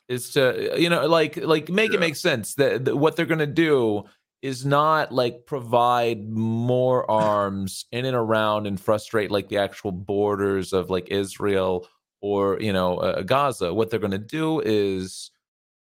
[0.08, 1.96] Is to you know like like make Yeah.
[1.96, 4.04] it make sense that, that what they're going to do
[4.42, 10.72] is not like provide more arms in and around and frustrate like the actual borders
[10.72, 11.86] of like Israel
[12.20, 13.72] or you know uh, Gaza.
[13.72, 15.30] What they're going to do is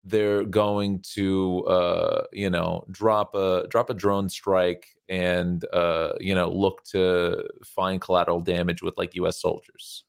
[0.07, 6.35] they're going to uh you know drop a drop a drone strike and uh you
[6.35, 10.03] know look to find collateral damage with like US soldiers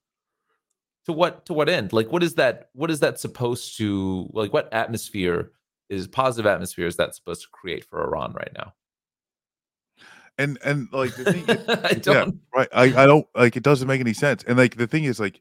[1.07, 4.53] to what to what end like what is that what is that supposed to like
[4.53, 5.53] what atmosphere
[5.89, 8.75] is positive atmosphere is that supposed to create for Iran right now
[10.39, 12.69] And and like the thing is, I yeah, don't right.
[12.73, 14.45] I, I don't like it doesn't make any sense.
[14.45, 15.41] And like the thing is like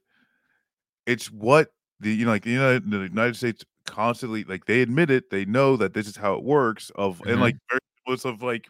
[1.06, 5.10] it's what the you know like the United, the United States constantly like they admit
[5.10, 7.32] it, they know that this is how it works of Mhm.
[7.32, 7.56] and like
[8.06, 8.68] was of like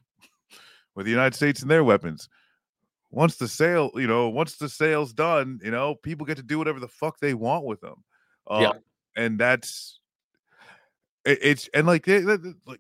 [0.96, 2.30] with the United States and their weapons.
[3.12, 6.58] Once the sale, you know, once the sale's done, you know, people get to do
[6.58, 8.04] whatever the fuck they want with them.
[8.48, 8.72] Um, Yeah.
[9.16, 10.00] and that's
[11.26, 12.80] it, it's and like they, they- they- like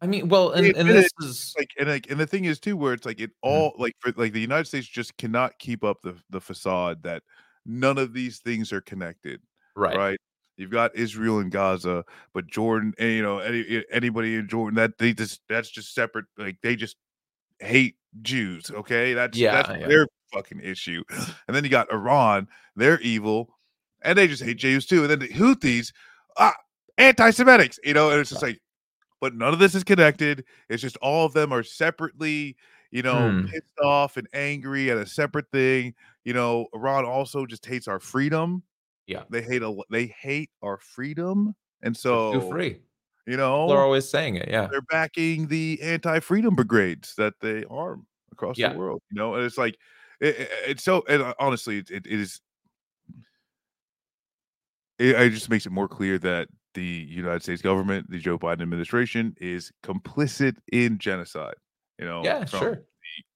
[0.00, 2.58] I mean well and, It- and this is, like and like and the thing is
[2.58, 5.84] too where it's like it all like for like the united states just cannot keep
[5.84, 7.22] up the the facade that
[7.64, 9.40] none of these things are connected
[9.76, 10.20] right, right,
[10.56, 14.96] you've got israel and gaza but jordan and you know any, anybody in jordan that
[14.98, 16.96] they just that's just separate like they just
[17.60, 19.86] hate jews okay that's Yeah, that's yeah.
[19.88, 21.02] their fucking issue
[21.46, 23.54] and then you got iran they're evil
[24.02, 25.92] and they just hate jews too and then the houthis
[26.38, 26.54] ah
[26.98, 28.60] anti-semitics you know and it's just like
[29.20, 30.44] but none of this is connected.
[30.68, 32.56] It's just all of them are separately,
[32.90, 33.46] you know, Hmm.
[33.46, 35.94] pissed off and angry at a separate thing.
[36.24, 38.64] You know, Iran also just hates our freedom.
[39.06, 39.24] Yeah.
[39.30, 42.80] they hate a they hate our freedom, and so free
[43.26, 48.06] you know, they're always saying it yeah they're backing the anti-freedom brigades that they arm
[48.32, 48.72] across Yeah.
[48.72, 49.02] the world.
[49.10, 49.76] You know, and it's like
[50.20, 52.40] it, it- it's so and uh, honestly, it, it is.
[54.98, 58.62] It, it just makes it more clear that the United States government, the Joe Biden
[58.62, 61.54] administration, is complicit in genocide.
[61.98, 62.84] You know, yeah sure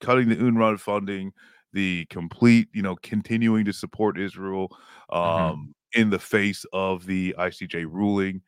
[0.01, 1.33] cutting the UNRWA funding,
[1.73, 4.77] the complete, you know, continuing to support Israel
[5.11, 6.01] um, Mhm.
[6.01, 8.43] in the face of the ICJ ruling,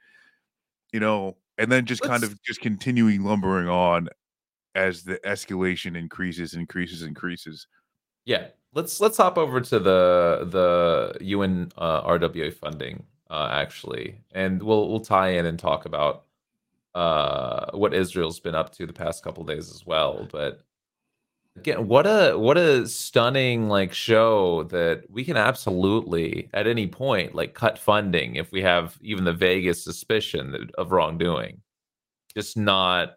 [0.93, 4.09] you know, and then just kind Let's- of just continuing lumbering on
[4.75, 7.67] as the escalation increases, increases, increases.
[8.25, 14.63] Yeah, let's let's hop over to the the UN uh, RWA funding uh, actually, and
[14.63, 16.27] we'll we'll tie in and talk about
[16.95, 20.27] uh, what Israel's been up to the past couple days as well.
[20.31, 20.63] But
[21.61, 27.35] again, what a what a stunning like show that we can absolutely at any point
[27.35, 31.61] like cut funding if we have even the vaguest suspicion of wrongdoing,
[32.35, 33.17] just not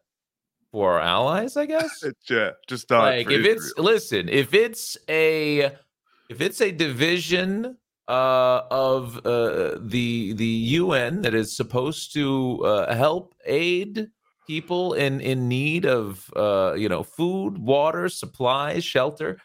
[0.71, 2.03] for our allies, I guess?
[2.29, 5.71] Yeah, just not like for if it's listen if it's a
[6.29, 7.77] if it's a division
[8.07, 14.09] uh of uh the the UN that is supposed to uh help aid
[14.51, 19.37] people in in need of uh you know food water supplies shelter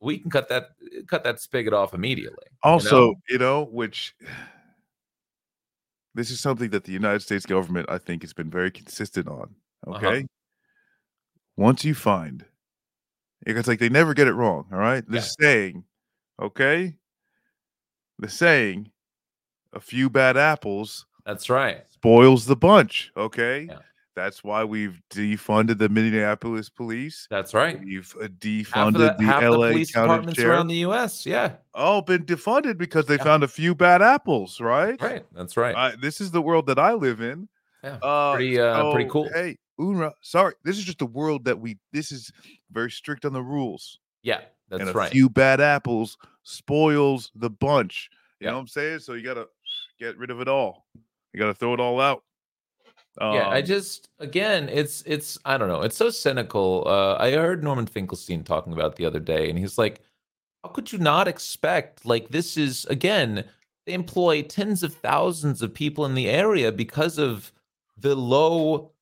[0.00, 0.68] we can cut that
[1.08, 2.74] cut that spigot off immediately you know?
[2.74, 4.14] also, you know, which
[6.14, 9.54] this is something that the United States government, I think, has been very consistent on.
[9.86, 9.96] Uh-huh.
[9.96, 10.26] Okay.
[11.56, 12.44] Once you find,
[13.44, 14.66] it's like they never get it wrong.
[14.72, 15.04] All right.
[15.06, 15.28] The Yeah.
[15.40, 15.84] saying,
[16.40, 16.96] okay.
[18.18, 18.92] The saying
[19.72, 21.86] a few bad apples That's right.
[22.02, 23.12] Spoils the bunch.
[23.16, 23.66] Okay.
[23.70, 23.78] Yeah.
[24.14, 27.26] That's why we've defunded the Minneapolis police.
[27.30, 27.80] That's right.
[27.82, 30.52] We've uh, defunded the, the the LA police County departments Sheriff.
[30.54, 31.24] around the U.S.
[31.24, 33.24] Yeah, All been defunded because they Yeah.
[33.24, 35.00] found a few bad apples, right?
[35.00, 35.24] right.
[35.32, 35.74] That's right.
[35.74, 37.48] I, this is the world that I live in.
[37.82, 39.30] yeah, Uh, pretty, uh, pretty cool.
[39.32, 41.78] Hey, UNRWA, sorry, this is just the world that we.
[41.94, 42.30] This is
[42.70, 45.10] very strict on the rules, yeah, that's and a right.
[45.10, 48.10] few bad apples spoils the bunch.
[48.40, 48.50] You Yeah.
[48.50, 48.98] know what I'm saying?
[48.98, 49.48] So you gotta
[49.98, 50.86] get rid of it all.
[51.32, 52.22] You gotta throw it all out.
[53.20, 56.84] yeah, I Um, just again, it's it's I don't know, it's so cynical.
[56.86, 60.00] Uh, I heard Norman Finkelstein talking about it the other day, and he's like,
[60.62, 63.44] "How could you not expect like this is again?"
[63.86, 67.52] They employ tens of thousands of people in the area because of
[67.96, 68.92] the low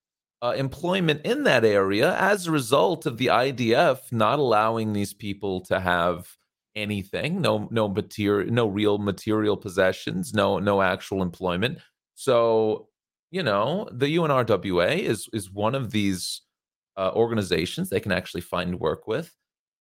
[0.43, 5.61] uh, employment in that area as a result of the IDF not allowing these people
[5.63, 6.37] to have
[6.77, 11.79] anything no no material no real material possessions no no actual employment
[12.21, 12.87] so
[13.31, 16.43] you know the UNRWA is is one of these
[16.99, 19.35] uh, organizations they can actually find work with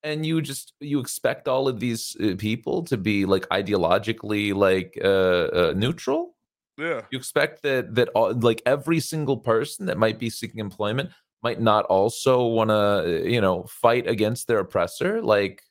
[0.04, 4.98] and you just you expect all of these uh, people to be like ideologically like
[5.04, 6.38] uh, uh neutral
[6.78, 7.02] yeah.
[7.12, 11.10] you expect that that all, like every single person that might be seeking employment
[11.44, 15.62] might not also want to you know fight against their oppressor like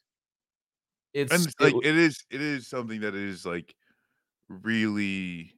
[1.14, 3.74] it's and like w- it is it is something that is like
[4.50, 5.54] really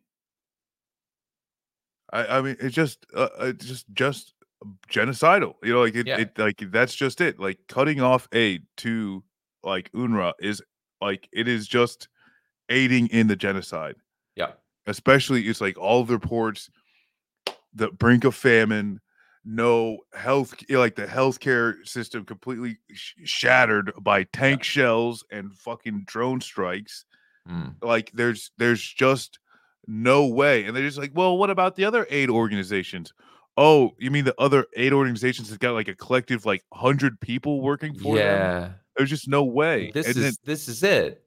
[2.12, 4.34] i i mean it's just uh, it's just just
[4.90, 6.18] genocidal you know like it, Yeah.
[6.20, 9.22] it like that's just it like cutting off aid to
[9.62, 10.62] like unrwa is
[11.00, 12.08] like it is just
[12.68, 13.96] aiding in the genocide
[14.36, 14.52] yeah
[14.86, 16.70] especially it's like all the reports
[17.74, 19.00] the brink of famine
[19.44, 26.40] no health like the healthcare system completely sh- shattered by tank shells and fucking drone
[26.40, 27.04] strikes
[27.48, 27.76] Mm.
[27.82, 29.38] like there's there's just
[29.86, 30.64] no way.
[30.64, 33.12] And they're just like well what about the other aid organizations?
[33.56, 37.60] Oh you mean the other aid organizations that got like a collective like 100 people
[37.60, 38.24] working for them?
[38.26, 38.70] Yeah.
[38.96, 39.90] There's just no way.
[39.92, 41.24] this and is then, this is it.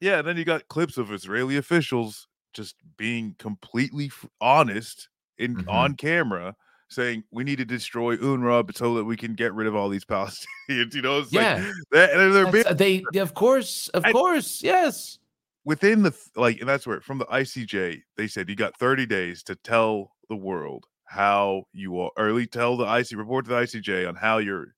[0.00, 5.56] Yeah and then you got clips of israeli officials just being completely f- honest in
[5.56, 5.68] Mhm.
[5.68, 6.54] on camera
[6.88, 10.04] saying we need to destroy UNRWA so that we can get rid of all these
[10.14, 10.94] Palestinians.
[10.94, 11.54] You know, it's Yeah.
[11.90, 15.18] like and they're being they they- of course of I- course yes
[15.64, 19.42] within the like, and that's where from the ICJ they said you got 30 days
[19.44, 23.50] to tell the world how you are, or at least tell the IC report to
[23.50, 24.74] the ICJ on how you're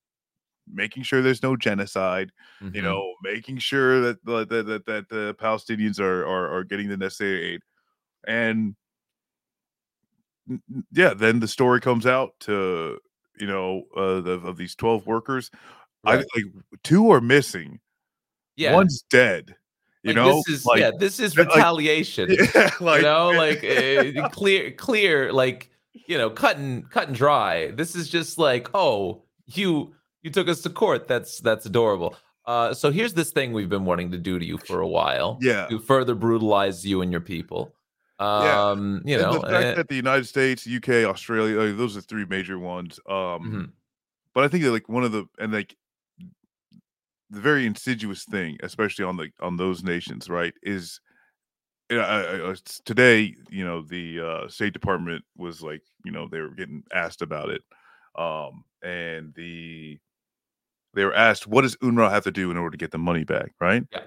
[0.73, 2.31] making sure there's no genocide.
[2.73, 2.85] You Mhm.
[2.85, 6.97] know, making sure that the, that, that that the Palestinians are, are are getting the
[6.97, 7.61] necessary aid,
[8.27, 8.77] and
[10.93, 12.99] yeah, then the story comes out to
[13.39, 15.51] you know uh, the, of these 12 workers.
[16.05, 16.27] I like
[16.83, 17.81] two are missing.
[18.57, 19.57] yeah One's dead.
[20.05, 23.31] You like, know, this is like yeah this is like- retaliation yeah, like you know
[23.31, 25.71] like uh, clear clear like
[26.07, 30.49] you know cut and cut and dry this is just like oh you you took
[30.49, 32.15] us to court that's that's adorable
[32.47, 35.39] uh so here's this thing we've been wanting to do to you for a while
[35.41, 35.67] Yeah.
[35.69, 37.73] to further brutalize you and your people
[38.21, 41.77] Yeah, um you and know the fact eh, that the United States, UK, Australia, like,
[41.79, 43.01] those are three major ones.
[43.09, 43.71] Um, mhm,
[44.35, 45.75] but I think that like one of the and like
[47.35, 51.01] the very insidious thing, especially on the on those nations, right, is
[51.91, 56.83] s- today, you know, the uh, State Department was like, you know, they were getting
[56.93, 57.63] asked about it,
[58.17, 59.99] um, and the
[60.95, 63.25] they were asked, what does UNRWA have to do in order to get the money
[63.25, 63.85] back, right?
[63.93, 64.03] Yeah.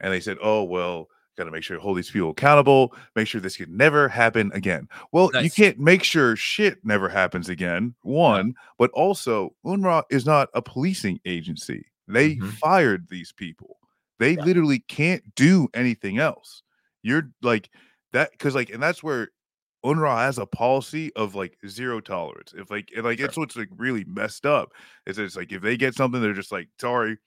[0.00, 1.08] And they said, oh well,
[1.38, 4.86] got to make sure hold these people accountable, make sure this could never happen again.
[5.12, 7.94] Well, you can't make sure shit never happens again.
[8.02, 11.86] One, but also UNRWA is not a policing agency.
[12.08, 12.52] They Mhm.
[12.54, 13.78] fired these people.
[14.18, 14.44] They Yeah.
[14.44, 16.62] literally can't do anything else.
[17.02, 17.68] You're like
[18.12, 19.30] that because like, and that's where
[19.84, 22.52] UNRWA has a policy of like zero tolerance.
[22.56, 23.26] If like, and like, Sure.
[23.28, 24.72] it's what's like really messed up.
[25.06, 27.18] Is it's like if they get something, they're just like, sorry,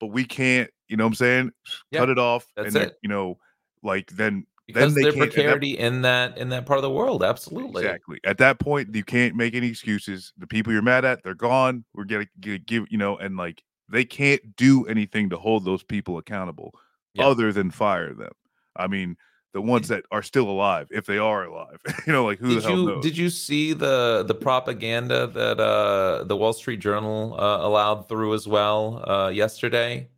[0.00, 0.70] but we can't.
[0.88, 1.52] You know what I'm saying?
[1.90, 2.98] Yeah, Cut it off, that's and it.
[3.02, 3.38] you know,
[3.82, 6.90] like then because they their can't- that- precarity in that in that part of the
[6.90, 8.18] world absolutely Exactly.
[8.24, 10.32] At that point, you can't make any excuses.
[10.38, 11.84] The people you're mad at, they're gone.
[11.94, 13.62] We're gonna gi- give, you know, and like
[13.92, 16.74] they can't do anything to hold those people accountable
[17.14, 17.26] Yeah.
[17.28, 18.32] other than fire them.
[18.74, 19.16] I mean,
[19.52, 22.62] the ones that are still alive, if they are alive, you know, like who did
[22.62, 23.04] the hell you knows?
[23.04, 28.32] did you see the the propaganda that uh the Wall Street Journal uh, allowed through
[28.34, 30.08] as well uh yesterday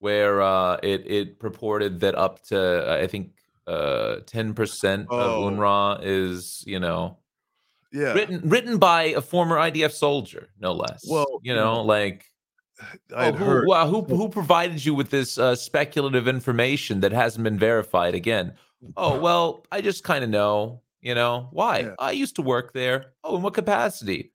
[0.00, 3.30] where uh it it purported that up to uh, I think
[3.66, 5.18] uh 10% Oh.
[5.18, 7.16] of UNRWA is, you know,
[7.92, 11.06] yeah, written written by a former IDF soldier, no less.
[11.08, 12.26] Well, you know, like
[13.16, 13.66] I had oh, who, heard.
[13.68, 18.14] wow, who who provided you with this uh, speculative information that hasn't been verified?
[18.14, 18.54] Again,
[18.96, 21.80] Oh, well, I just kind of know, you know, why?
[21.80, 21.94] Yeah.
[22.00, 23.12] I used to work there.
[23.22, 24.32] Oh, in what capacity?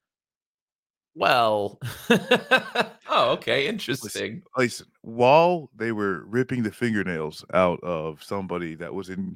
[1.15, 1.79] Well,
[2.09, 4.43] oh, okay, interesting.
[4.55, 9.35] Listen, while they were ripping the fingernails out of somebody that was in,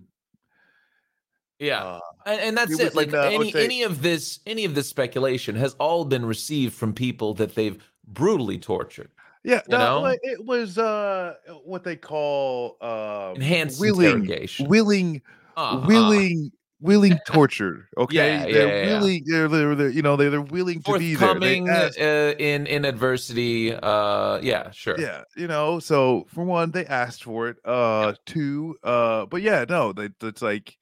[1.60, 1.84] Yeah.
[1.84, 2.96] uh, And, and that's It it.
[2.96, 6.26] Like in, uh, any say- any of this any of this speculation has all been
[6.26, 7.78] received from people that they've
[8.14, 9.12] brutally tortured.
[9.44, 10.16] yeah, no, know?
[10.22, 14.68] it was uh what they call um, Enhanced willing, interrogation.
[14.68, 15.22] willing,
[15.58, 15.86] Uh-huh.
[15.88, 17.88] willing, willing torture.
[17.98, 19.00] Okay, Yeah, yeah, they're yeah, yeah.
[19.00, 19.24] willing.
[19.26, 21.34] They're, they're, they're you know they're, they're willing to be there.
[21.40, 23.74] They forthcoming uh, in in adversity.
[23.74, 25.00] Uh, yeah, sure.
[25.00, 29.66] yeah you know so for one they asked for it uh two uh but yeah
[29.68, 30.78] no they, it's like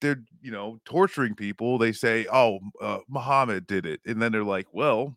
[0.00, 4.44] they're you know torturing people they say oh uh, muhammad did it and then they're
[4.44, 5.16] like well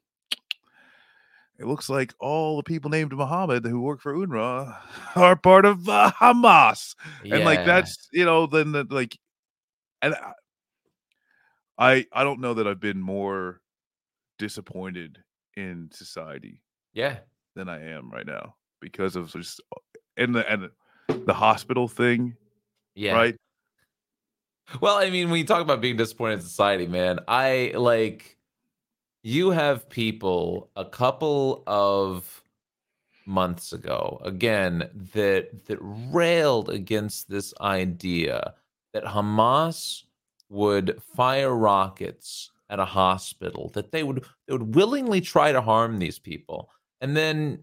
[1.60, 4.76] it looks like all the people named muhammad who work for unrwa
[5.16, 6.96] are part of uh, hamas
[7.30, 9.18] and like that's you know then the, like
[10.02, 10.34] and I-
[11.78, 13.62] i i don't know that i've been more
[14.40, 15.20] disappointed
[15.56, 17.18] in society yeah.
[17.56, 19.62] than I am right now because of just
[20.18, 20.70] and the and
[21.26, 22.36] the hospital thing,
[22.96, 23.14] Yeah.
[23.14, 23.36] right?
[24.82, 28.38] Well, I mean, when you talk about being disappointed in society, man, I like
[29.24, 32.44] you have people a couple of
[33.26, 38.54] months ago again that that railed against this idea
[38.94, 40.04] that Hamas
[40.50, 46.00] would fire rockets at a hospital that they would they would willingly try to harm
[46.00, 46.70] these people.
[47.02, 47.60] And then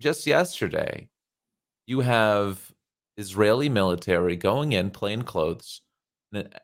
[0.00, 1.08] just yesterday
[1.86, 2.72] you have
[3.16, 5.82] Israeli military going in plain clothes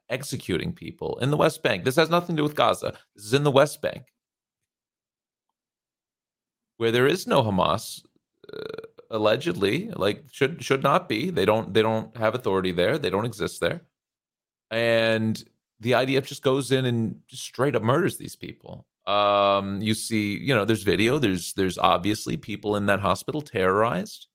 [0.08, 1.84] executing people in the West Bank.
[1.84, 2.94] This has nothing to do with Gaza.
[3.14, 4.04] This is in the West Bank,
[6.76, 8.02] where there is no Hamas,
[8.52, 8.58] uh,
[9.10, 9.90] allegedly.
[9.90, 11.30] Like should should not be.
[11.30, 12.98] They don't they don't have authority there.
[12.98, 13.82] They don't exist there.
[14.70, 15.42] And
[15.80, 18.86] the IDF just goes in and just straight up murders these people.
[19.06, 21.18] Um, you see, you know, there's video.
[21.18, 24.28] There's there's obviously people in that hospital terrorized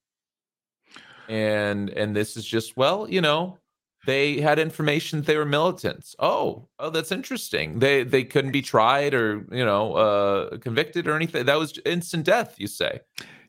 [1.29, 3.57] and and this is just well you know
[4.05, 8.61] they had information that they were militants oh oh that's interesting they they couldn't be
[8.61, 12.99] tried or you know uh convicted or anything that was instant death you say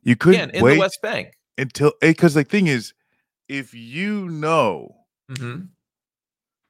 [0.02, 2.92] You couldn't again in wait the west bank until because the thing is,
[3.48, 4.96] if you know
[5.34, 5.62] hmm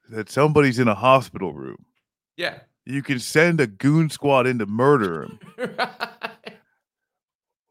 [0.09, 1.85] that somebody's in a hospital room,
[2.37, 5.23] yeah you can send a goon squad in to murder
[5.57, 5.75] him.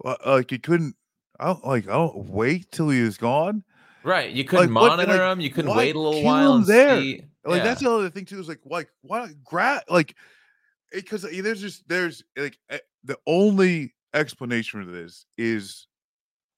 [0.03, 0.97] Like you couldn't.
[1.41, 1.89] I don't like.
[1.89, 3.65] I don't wait till he is gone.
[4.05, 6.97] Right you couldn't Like, monitor like, them you couldn't wait a little while and there?
[6.97, 7.65] see Like yeah.
[7.65, 8.39] that's the other thing too.
[8.41, 10.17] Is like why why not grab like
[10.93, 15.89] because there's just there's like eh, the only explanation for this is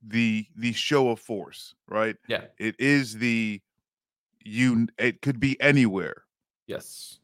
[0.02, 2.16] the the show of force, right?
[2.28, 3.62] yeah It is the
[4.44, 4.88] you.
[4.98, 6.24] It could be anywhere,
[6.66, 7.20] yes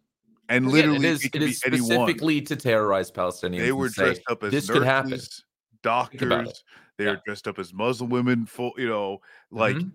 [0.48, 2.22] and Again, literally it is, it it could is be anyone.
[2.22, 5.44] specifically to terrorize palestinians They and were say, dressed up as this could happen nurses,
[5.82, 6.64] doctors.
[6.98, 7.10] They Yeah.
[7.10, 8.46] were dressed up as Muslim women.
[8.46, 9.20] Full, you know,
[9.50, 9.92] like Mhm.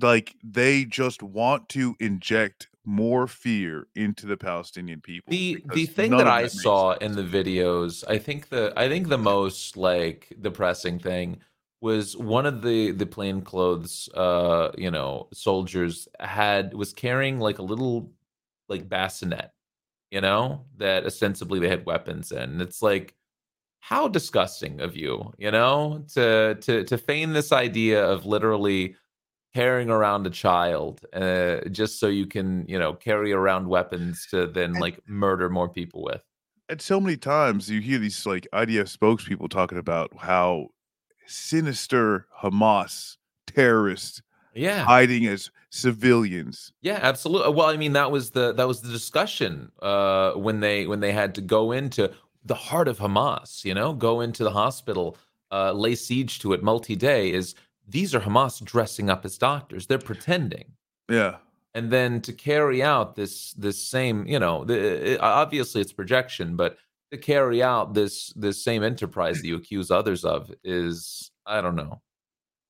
[0.00, 5.30] Like they just want to inject more fear into the Palestinian people.
[5.30, 7.02] the the thing that I saw sense.
[7.02, 11.40] in the videos, I think the I think the most like depressing thing
[11.80, 17.62] was one of the the plainclothes uh you know soldiers had was carrying like a
[17.62, 18.12] little
[18.68, 19.52] like bassinet,
[20.10, 22.38] you know, that ostensibly they had weapons in.
[22.38, 23.14] And It's like
[23.80, 28.96] how disgusting of you, you know, to to to feign this idea of literally
[29.54, 34.46] carrying around a child uh, just so you can, you know, carry around weapons to
[34.46, 36.22] then like murder more people with.
[36.68, 40.68] and so many times you hear these like IDF spokespeople talking about how
[41.26, 43.16] sinister Hamas
[43.46, 44.22] terrorists
[44.54, 44.84] Yeah.
[44.84, 46.72] hiding as civilians.
[46.82, 47.52] Yeah, absolutely.
[47.54, 51.12] Well, I mean, that was the that was the discussion uh, when they when they
[51.12, 52.12] had to go into
[52.44, 53.64] the heart of Hamas.
[53.64, 55.16] You know, go into the hospital,
[55.50, 57.32] uh, lay siege to it multi-day.
[57.32, 57.54] Is
[57.88, 59.86] these are Hamas dressing up as doctors?
[59.86, 60.72] They're pretending,
[61.08, 61.38] Yeah.
[61.74, 66.56] and then to carry out this this same, you know, the, it- obviously it's projection,
[66.56, 66.78] but
[67.12, 71.76] to carry out this this same enterprise that you accuse others of is, I don't
[71.76, 72.02] know,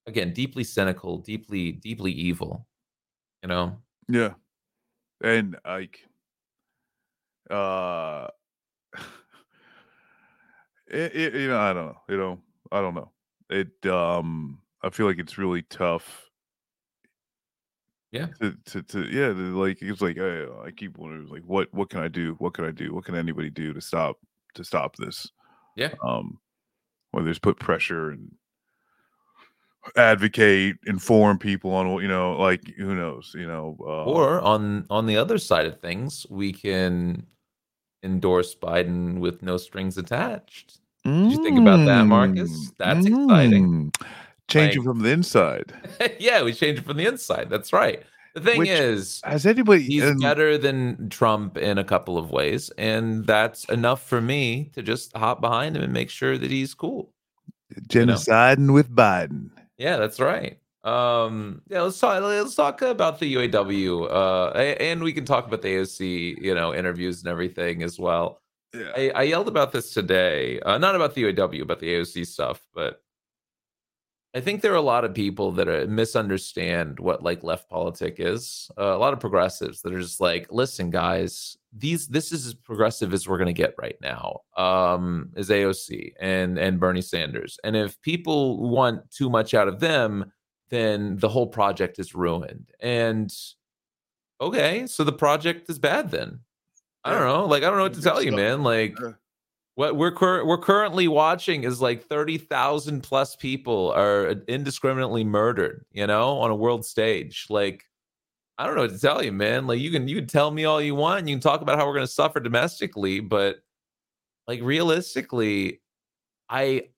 [0.06, 2.66] again, deeply cynical, deeply deeply evil.
[3.42, 3.78] You know.
[4.08, 4.34] Yeah.
[5.22, 6.00] And like
[7.50, 8.28] uh
[10.88, 12.00] it, it, you know, I don't know.
[12.08, 12.38] You know,
[12.72, 13.12] I don't know.
[13.50, 16.30] It um I feel like it's really tough.
[18.12, 18.28] Yeah.
[18.40, 22.00] To to, to yeah, like it's like I, I keep wondering like what what can
[22.00, 22.36] I do?
[22.38, 22.94] What can I do?
[22.94, 24.18] What can anybody do to stop
[24.54, 25.30] to stop this?
[25.74, 25.92] Yeah.
[26.02, 26.38] Um
[27.10, 28.32] whether it's put pressure and
[29.96, 34.86] advocate, inform people on what you know, like who knows, you know, uh, Or on
[34.88, 37.26] on the other side of things, we can
[38.02, 40.78] endorse Biden with no strings attached.
[41.04, 42.50] Did you think about that, Marcus?
[42.50, 43.92] Mm, That's exciting.
[44.48, 45.72] Change it from the inside.
[46.18, 47.50] yeah, we change it from the inside.
[47.50, 48.02] That's right.
[48.34, 49.82] The thing Which- is, Has anybody?
[49.82, 54.82] he's better than Trump in a couple of ways, and that's enough for me to
[54.82, 57.12] just hop behind him and make sure that he's cool.
[57.88, 59.50] genociding with Biden.
[59.78, 60.58] Yeah, that's right.
[60.84, 62.22] Um, yeah, let's talk.
[62.22, 66.72] Let's talk about the UAW, uh, and we can talk about the AOC, you know,
[66.72, 68.40] interviews and everything as well.
[68.72, 68.92] Yeah.
[68.96, 72.60] I, I yelled about this today, uh, not about the UAW, about the AOC stuff,
[72.74, 73.02] but
[74.36, 78.16] I think there are a lot of people that are, misunderstand what like left politic
[78.18, 78.70] is.
[78.76, 82.52] Uh, a lot of progressives that are just like, listen, guys, these this is as
[82.52, 84.42] progressive as we're gonna get right now.
[84.54, 89.80] Um, is AOC and and Bernie Sanders, and if people want too much out of
[89.80, 90.30] them,
[90.68, 92.72] then the whole project is ruined.
[92.78, 93.34] And
[94.38, 96.40] okay, so the project is bad then.
[97.04, 97.46] I don't know.
[97.46, 98.62] Like I don't know what to tell you, man.
[98.62, 98.98] Like.
[99.76, 106.06] What we're cur- we're currently watching is like 30,000 plus people are indiscriminately murdered, you
[106.06, 107.46] know, on a world stage.
[107.50, 107.84] Like
[108.58, 109.66] I don't know what to tell you, man.
[109.66, 111.86] Like you can you can tell me all you want, you can talk about how
[111.86, 113.58] we're going to suffer domestically, but
[114.48, 115.82] like realistically,
[116.48, 116.88] I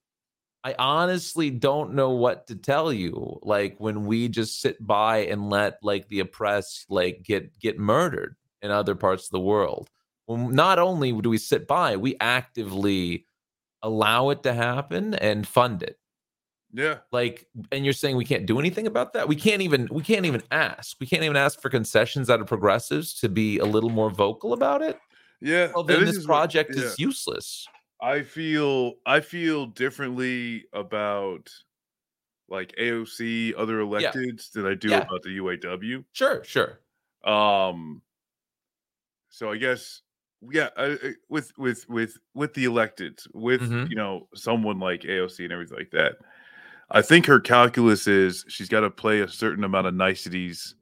[0.63, 3.39] I honestly don't know what to tell you.
[3.43, 8.37] Like when we just sit by and let like the oppressed like get get murdered
[8.61, 9.89] in other parts of the world.
[10.29, 13.25] Well, not only do we sit by, we actively
[13.81, 15.97] allow it to happen and fund it.
[16.71, 16.99] Yeah.
[17.11, 19.27] Like, and you're saying we can't do anything about that?
[19.27, 20.97] We can't even we can't even ask.
[20.99, 24.53] We can't even ask for concessions out of progressives to be a little more vocal
[24.53, 24.99] about it.
[25.41, 25.71] Yeah.
[25.73, 26.83] Well, then this is what- project yeah.
[26.83, 27.67] is useless.
[27.99, 31.49] I feel I feel differently about
[32.49, 34.99] like AOC, other electeds than I do Yeah.
[34.99, 36.05] about the UAW.
[36.13, 36.81] Sure, sure.
[37.23, 38.03] Um
[39.29, 40.03] so I guess
[40.51, 43.89] yeah, I, I- with with with with the elected with Mhm.
[43.89, 46.17] you know someone like AOC and everything like that.
[46.91, 50.75] I think her calculus is she's got to play a certain amount of niceties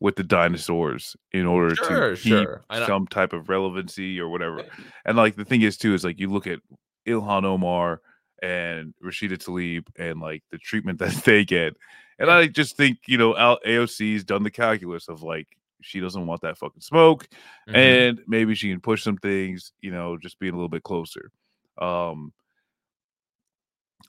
[0.00, 2.62] with the dinosaurs in order Sure, to keep sure.
[2.86, 4.62] Some type of relevancy or whatever.
[5.06, 6.58] And like the thing is too is like you look at
[7.06, 8.02] Ilhan Omar
[8.42, 11.74] and Rashida Tlaib and like the treatment that they get,
[12.18, 13.32] and I just think you know
[13.64, 15.48] AOC's done the calculus of like
[15.82, 17.28] she doesn't want that fucking smoke,
[17.66, 17.74] Mhm.
[17.74, 21.30] and maybe she can push some things, you know, just being a little bit closer.
[21.78, 22.32] Um,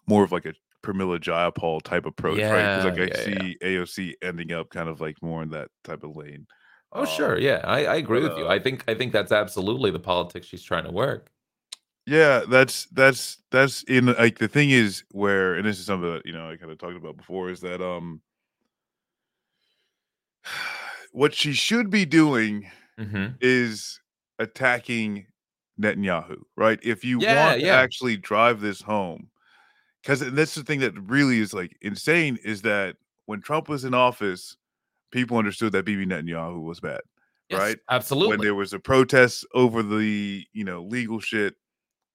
[0.08, 0.54] more of like a
[0.84, 2.64] Pramila Jayapal type approach, right?
[2.64, 3.24] Because like I yeah, yeah.
[3.24, 6.48] see AOC ending up kind of like more in that type of lane.
[6.92, 7.38] Oh, Um, sure.
[7.38, 8.48] Yeah, I, I agree with you.
[8.48, 11.32] uh, I think I think that's absolutely the politics she's trying to work.
[12.06, 16.26] Yeah, that's that's that's in like the thing is where and this is something that
[16.26, 18.22] you know I kind of talked about before is that um
[21.18, 24.02] what she should be doing hmm is
[24.40, 25.28] attacking
[25.82, 26.80] Netanyahu, right?
[26.84, 29.32] If you Yeah, want to actually drive this home,
[30.04, 33.94] because that's the thing that really is like insane is that when Trump was in
[33.94, 34.58] office,
[35.12, 37.02] people understood that Bibi Netanyahu was bad.
[37.50, 37.80] Yes, Right?
[37.90, 38.34] Absolutely.
[38.34, 41.56] when there was a protest over the you know legal shit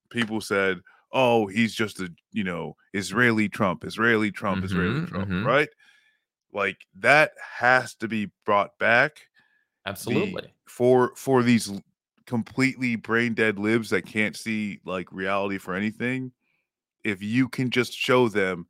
[0.09, 0.79] people said
[1.11, 5.43] oh he's just a you know israeli trump israeli trump israeli Mhm, trump mhm.
[5.43, 5.69] right
[6.53, 9.15] like that has to be brought back
[9.85, 10.53] the- absolutely.
[10.67, 11.71] for for these
[12.25, 16.31] completely brain dead libs that can't see like reality for anything
[17.03, 18.65] if you can just show them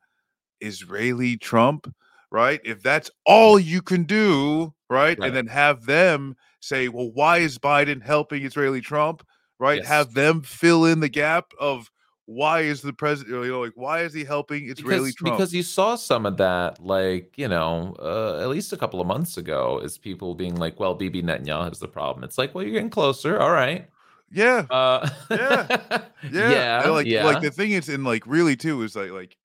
[0.61, 1.93] israeli trump
[2.31, 5.27] right if that's all you can do right, Right.
[5.27, 9.23] and then have them say well why is biden helping israeli trump
[9.59, 9.87] right Yes.
[9.87, 11.91] have them fill in the gap of
[12.25, 15.53] why is the president you know like why is he helping israeli because, trump because
[15.53, 19.37] you saw some of that, like you know, uh, at least a couple of months
[19.37, 22.73] ago, is people being like, "Well, Bibi Netanyahu is the problem." It's like, well, you're
[22.73, 23.39] getting closer.
[23.39, 23.89] All right.
[24.29, 25.67] yeah Uh, Yeah.
[26.35, 27.19] Yeah, yeah, like yeah.
[27.19, 29.37] like the thing is, and like really too is like like,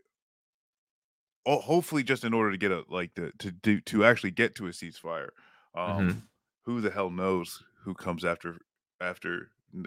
[1.46, 4.54] oh, hopefully just in order to get a like the to do to actually get
[4.56, 5.28] to a ceasefire,
[5.74, 6.28] um, Mhm.
[6.64, 8.58] who the hell knows who comes after
[9.00, 9.84] after N-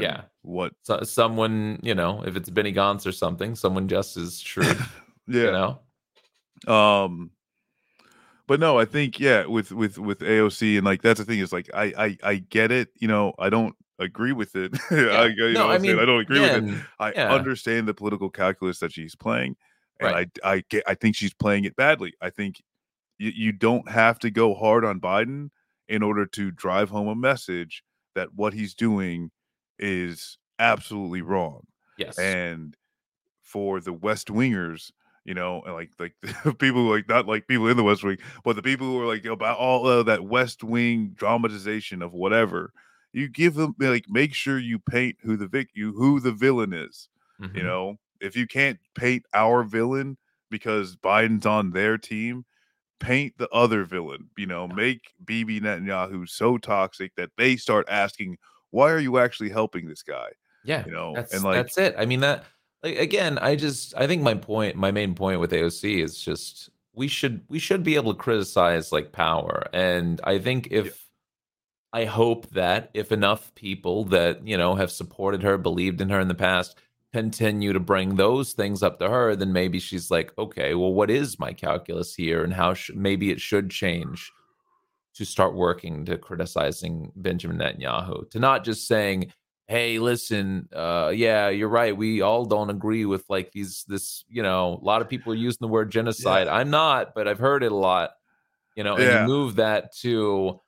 [0.00, 0.22] Yeah.
[0.42, 0.74] what?
[0.82, 4.78] so, someone, you know, if it's Benny Gantz or something, someone just as shrewd,
[5.26, 6.72] Yeah, you know.
[6.74, 7.30] um,
[8.46, 11.52] but no, I think yeah, with with with AOC and like that's the thing is
[11.52, 14.72] like I I I get it, you know, I don't agree with it.
[14.90, 15.98] I, you know, I'm saying?
[15.98, 16.84] I don't agree with it.
[16.98, 17.32] I Yeah.
[17.32, 19.56] understand the political calculus that she's playing,
[20.00, 20.28] and Right.
[20.42, 22.14] I I get I think she's playing it badly.
[22.20, 22.62] I think
[23.18, 25.50] you, you don't have to go hard on Biden
[25.88, 27.82] in order to drive home a message
[28.14, 29.30] that what he's doing
[29.82, 31.66] is absolutely wrong.
[31.98, 32.18] Yes.
[32.18, 32.76] And
[33.42, 34.92] for the West Wingers,
[35.24, 36.14] you know, and like like
[36.58, 39.06] people who like not like people in the West Wing, but the people who are
[39.06, 42.72] like about all of that West Wing dramatization of whatever.
[43.12, 46.72] You give them like make sure you paint who the vic you who the villain
[46.72, 47.08] is.
[47.40, 47.56] Mhm.
[47.56, 50.16] You know, if you can't paint our villain
[50.50, 52.44] because Biden's on their team,
[53.00, 54.30] paint the other villain.
[54.36, 58.38] You know, make Bibi Netanyahu so toxic that they start asking,
[58.72, 60.30] "Why are you actually helping this guy?"
[60.64, 61.94] Yeah, You know, that's and like that's it.
[61.96, 62.44] I mean that
[62.82, 66.70] like again, I just I think my point, my main point with AOC is just
[66.94, 71.06] we should we should be able to criticize like power, and I think if
[71.92, 76.20] I hope that if enough people that you know have supported her, believed in her
[76.20, 76.76] in the past,
[77.12, 81.10] continue to bring those things up to her, then maybe she's like, okay, well, what
[81.10, 84.32] is my calculus here, and how should maybe it should change
[85.14, 89.32] to start working to criticizing Benjamin Netanyahu, to not just saying,
[89.68, 91.96] "Hey, listen, uh, yeah, you're right.
[91.96, 95.36] We all don't agree with like these this, you know, a lot of people are
[95.36, 96.48] using the word genocide.
[96.48, 98.12] I'm not, but I've heard it a lot,
[98.76, 99.12] you know, and Yeah.
[99.12, 100.60] you move that to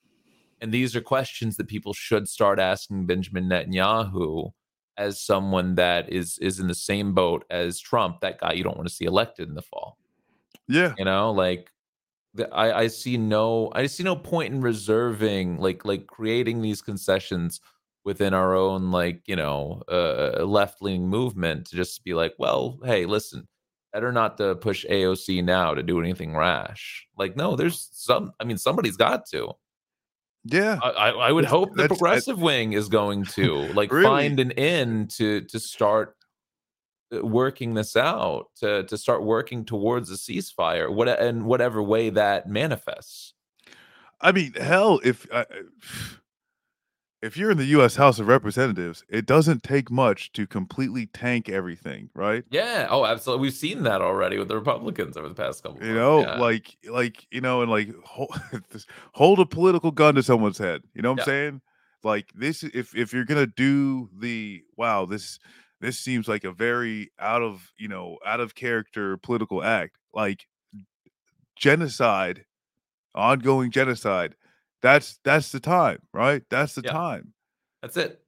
[0.61, 4.51] and these are questions that people should start asking Benjamin Netanyahu
[4.97, 8.77] as someone that is is in the same boat as Trump, that guy you don't
[8.77, 9.99] want to see elected in the fall.
[10.69, 11.71] yeah, You know, like
[12.35, 16.83] the, I, I see no I see no point in reserving like like creating these
[16.83, 17.61] concessions
[18.05, 22.79] within our own like you know uh, left leaning movement to just be like, well,
[22.85, 23.47] hey, listen,
[23.93, 27.07] better not to push AOC now to do anything rash.
[27.17, 28.33] Like, no, there's some.
[28.41, 29.53] I mean, somebody's got to.
[30.45, 30.79] yeah.
[30.83, 34.05] I, I would That's- hope the that's- progressive wing is going to like Really?
[34.05, 36.17] find an end to to start
[37.23, 42.49] working this out to to start working towards a ceasefire what and whatever way that
[42.49, 43.35] manifests
[44.21, 45.45] I mean, hell, if uh,
[47.23, 47.97] if you're in the U.S.
[47.97, 52.45] House of Representatives, it doesn't take much to completely tank everything, right?
[52.51, 55.95] yeah oh absolutely we've seen that already with the republicans over the past couple You
[55.95, 56.39] know, Yeah.
[56.39, 58.31] like like you know, and like hold,
[59.13, 60.83] hold a political gun to someone's head.
[60.95, 61.61] You know what I'm saying?
[62.03, 65.39] Like this, if if you're gonna do the wow, this
[65.85, 70.47] this seems like a very out of you know out of character political act, like
[71.57, 72.45] genocide,
[73.15, 74.35] ongoing genocide.
[74.83, 76.43] That's that's the time, right?
[76.51, 76.93] That's the Yeah.
[76.93, 77.33] time.
[77.83, 78.21] that's it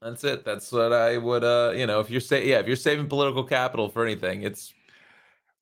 [0.00, 2.74] that's it that's what i would uh you know if you're saying yeah if you're
[2.74, 4.72] saving political capital for anything it's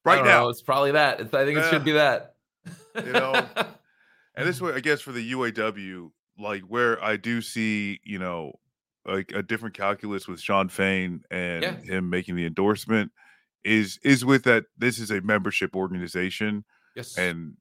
[0.02, 2.36] Right now, know, it's probably that it's, i think it should be that
[3.04, 3.46] You know,
[4.36, 8.54] And this way, I guess for the UAW, like where I do see, you know,
[9.06, 11.76] like a different calculus with Shawn Fain and Yeah.
[11.82, 13.12] him making the endorsement
[13.64, 17.56] is is with that this is a membership organization yes and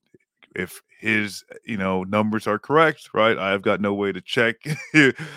[0.56, 4.58] if his you know numbers are correct right i've got no way to check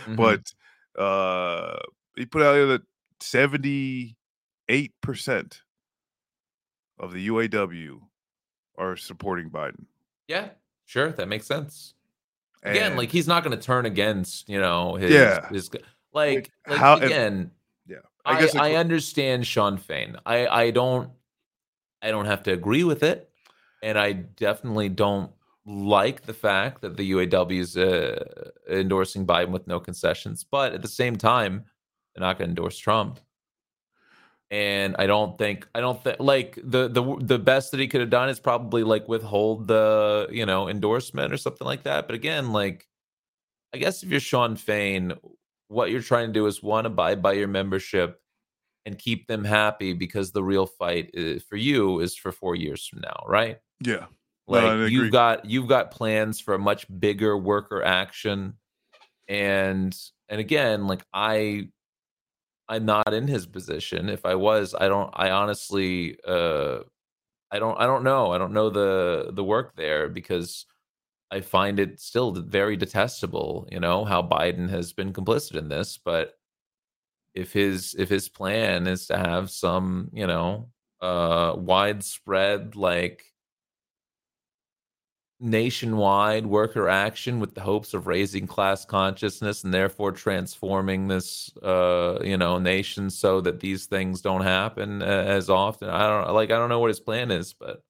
[0.06, 0.16] Mhm.
[0.16, 0.52] but
[0.98, 1.78] uh
[2.16, 2.82] he put out there that
[3.20, 4.16] 78%
[6.98, 8.00] of the uaw
[8.78, 9.86] are supporting biden
[10.28, 10.50] yeah
[10.86, 11.94] sure that makes sense
[12.62, 15.48] again And- like he's not going to turn against you know his, Yeah.
[15.48, 15.70] his
[16.12, 17.50] like like how- again
[17.86, 17.96] yeah.
[18.24, 20.16] I, guess I, the understand shawn fain.
[20.26, 21.10] I i don't
[22.02, 23.28] i don't have to agree with it
[23.82, 25.30] and i definitely don't
[25.66, 30.82] like the fact that the uaw is uh, endorsing biden with no concessions but at
[30.82, 31.64] the same time
[32.14, 33.20] they're not going to endorse trump
[34.52, 38.02] and I don't think I don't think like the the the best that he could
[38.02, 42.06] have done is probably like withhold the you know endorsement or something like that.
[42.06, 42.86] But again, like
[43.74, 45.14] I guess if you're Shawn Fain,
[45.68, 48.20] what you're trying to do is one abide by your membership
[48.84, 52.86] and keep them happy because the real fight is, for you is for four years
[52.86, 53.58] from now, right?
[53.80, 54.04] yeah
[54.46, 54.90] Like agree.
[54.90, 58.54] you've got you've got plans for a much bigger worker action,
[59.28, 59.96] and
[60.28, 61.68] and again, like I,
[62.68, 64.08] I'm not in his position.
[64.08, 65.10] If I was, I don't.
[65.14, 66.80] I honestly, uh,
[67.50, 67.78] I don't.
[67.78, 68.32] I don't know.
[68.32, 70.66] I don't know the the work there because
[71.30, 73.68] I find it still very detestable.
[73.70, 76.34] You know how Biden has been complicit in this, but
[77.34, 80.68] if his if his plan is to have some, you know,
[81.00, 83.24] uh, widespread like
[85.42, 92.18] nationwide worker action with the hopes of raising class consciousness and therefore transforming this uh
[92.22, 96.50] you know nation so that these things don't happen uh, as often i don't like
[96.50, 97.82] i don't know what his plan is but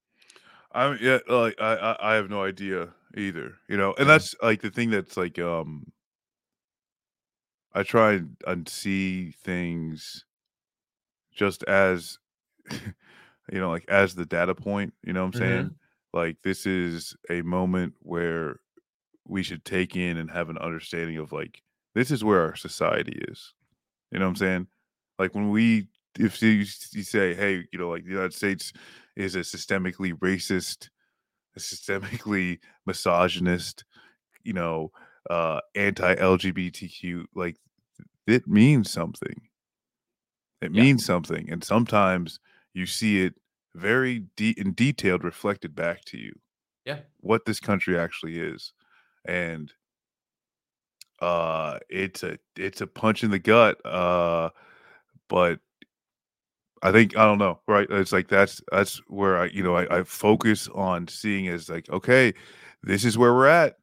[0.74, 3.54] I'm yeah, like I, I have no idea either.
[3.68, 5.92] You know, and that's like the thing that's like um
[7.74, 10.24] I try and, and see things
[11.34, 12.18] just as
[12.70, 15.74] you know, like as the data point, you know what I'm saying?
[16.12, 18.60] Like this is a moment where
[19.26, 21.62] we should take in and have an understanding of like
[21.94, 23.54] this is where our society is.
[24.12, 24.68] You know what I'm saying?
[25.18, 25.88] Like when we
[26.18, 26.64] if you, you
[27.04, 28.72] say, hey, you know, like the United States
[29.16, 30.90] is a systemically racist,
[31.56, 33.84] a systemically misogynist,
[34.44, 34.92] you know,
[35.30, 37.58] uh, anti-LGBTQ, like
[38.26, 39.48] it means something.
[40.62, 40.82] It Yeah.
[40.82, 42.38] means something, and sometimes
[42.72, 43.34] you see it
[43.74, 46.32] very de- in detailed reflected back to you
[46.84, 47.00] Yeah.
[47.20, 48.72] what this country actually is,
[49.24, 49.72] and
[51.20, 53.84] uh, it's a it's a punch in the gut.
[53.86, 54.50] Uh,
[55.28, 55.60] but
[56.82, 57.86] I think I don't know, right?
[57.90, 61.88] It's like that's that's where I you know I, I focus on seeing as like
[61.90, 62.34] okay,
[62.82, 63.76] this is where we're at,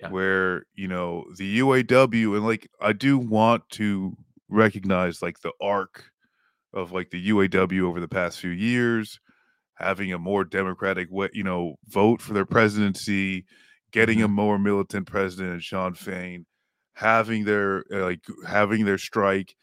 [0.00, 0.10] Yeah.
[0.10, 4.16] where you know the UAW and like I do want to
[4.48, 6.04] recognize like the arc
[6.72, 9.20] of like the UAW over the past few years,
[9.74, 13.44] having a more democratic way, you know, vote for their presidency,
[13.92, 14.28] getting a Mhm.
[14.28, 16.46] more militant president, and Shawn Fain,
[16.94, 19.56] having their uh, like having their strike,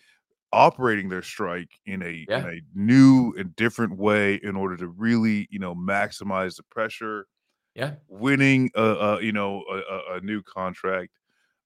[0.53, 2.43] operating their strike in a Yeah.
[2.43, 7.27] in a new and different way in order to really, you know, maximize the pressure,
[7.75, 7.95] Yeah.
[8.07, 9.77] winning a, a you know a,
[10.13, 11.19] a, a new contract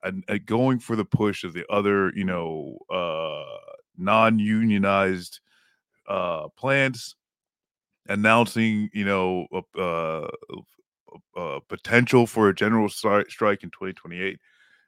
[0.03, 3.57] and uh, going for the push of the other you know uh
[3.97, 5.39] non-unionized
[6.07, 7.15] uh plants
[8.07, 10.27] announcing you know a, uh,
[11.35, 14.39] a, potential for a general stri- strike in 2028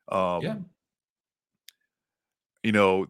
[0.10, 0.55] um Yeah.
[2.64, 3.07] you know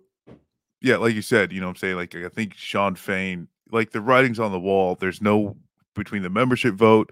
[0.81, 3.91] yeah like you said you know what i'm saying like i think shawn fain like
[3.91, 5.55] the writings on the wall there's no
[5.95, 7.11] between the membership vote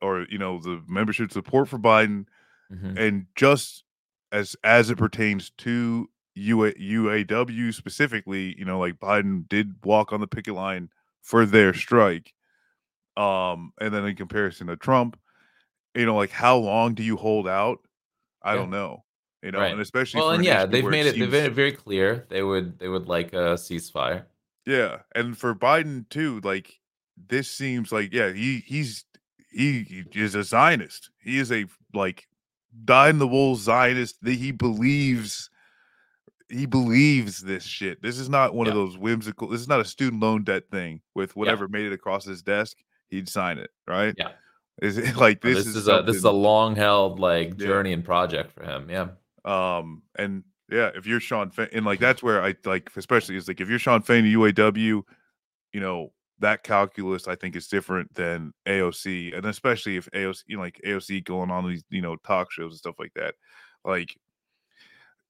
[0.00, 2.26] or you know the membership support for biden
[2.72, 2.98] Mhm.
[2.98, 3.84] and just
[4.30, 6.08] as as it pertains to
[6.38, 10.90] UA, UAW specifically, you know, like Biden did walk on the picket line
[11.22, 12.32] for their strike.
[13.16, 15.18] Um, and then in comparison to Trump,
[15.94, 17.78] you know, like how long do you hold out?
[18.42, 18.60] I Yeah.
[18.60, 19.04] don't know.
[19.42, 19.72] You know, Right.
[19.72, 21.18] and especially Well, for and yeah, they've made it.
[21.18, 24.24] They've made it very clear they would they would like a ceasefire.
[24.66, 26.80] Yeah, and for Biden too, like
[27.16, 29.04] this seems like yeah, he he's
[29.50, 29.82] he,
[30.12, 31.10] he is a Zionist.
[31.22, 32.28] He is a like
[32.84, 34.16] die in the wool Zionist.
[34.22, 35.50] That he believes
[36.48, 38.00] he believes this shit.
[38.02, 39.48] This is not one of those whimsical.
[39.48, 42.76] This is not a student loan debt thing with whatever made it across his desk.
[43.08, 44.14] He'd sign it, right?
[44.16, 44.30] Yeah.
[44.80, 47.50] Is it like No, this, This, is, is, a this is a long held like
[47.58, 47.66] Yeah.
[47.66, 48.88] journey and project for him.
[48.88, 49.08] Yeah.
[49.44, 53.60] Um, and yeah, if you're Shawn and like that's where I like, especially is like
[53.60, 55.02] if you're Shawn Fain, UAW,
[55.72, 60.56] you know that calculus I think is different than AOC, and especially if AOC, you
[60.56, 63.34] know, like AOC going on these you know talk shows and stuff like that,
[63.84, 64.14] like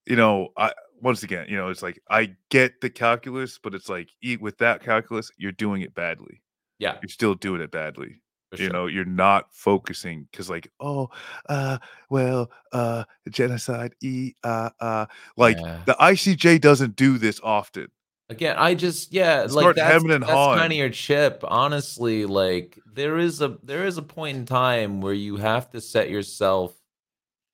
[0.05, 3.89] you know, I once again, you know, it's like I get the calculus, but it's
[3.89, 6.41] like eat with that calculus, you're doing it badly.
[6.79, 6.97] Yeah.
[7.01, 8.21] You're still doing it badly
[8.51, 8.73] For you sure.
[8.73, 11.09] know you're not focusing because like oh
[11.49, 11.77] uh
[12.09, 15.05] well uh genocide e uh uh
[15.37, 15.81] like Yeah.
[15.85, 17.89] the icj doesn't do this often
[18.31, 20.59] Again, I just yeah, like Start that's, and that's hawing.
[20.59, 21.43] kind of your chip.
[21.47, 25.81] Honestly, like there is a there is a point in time where you have to
[25.81, 26.78] set yourself,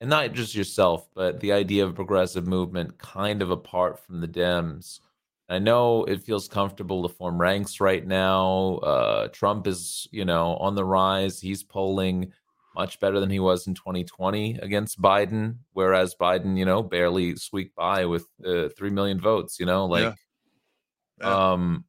[0.05, 4.27] and not just yourself, but the idea of progressive movement kind of apart from the
[4.27, 4.99] Dems.
[5.49, 8.75] I know it feels comfortable to form ranks right now.
[8.83, 11.41] Uh, Trump is, you know, on the rise.
[11.41, 12.31] He's polling
[12.75, 17.75] much better than he was in 2020 against Biden, whereas Biden, you know, barely squeaked
[17.75, 19.59] by with uh, three million votes.
[19.59, 20.13] You know, like Yeah.
[21.21, 21.51] Yeah.
[21.51, 21.85] um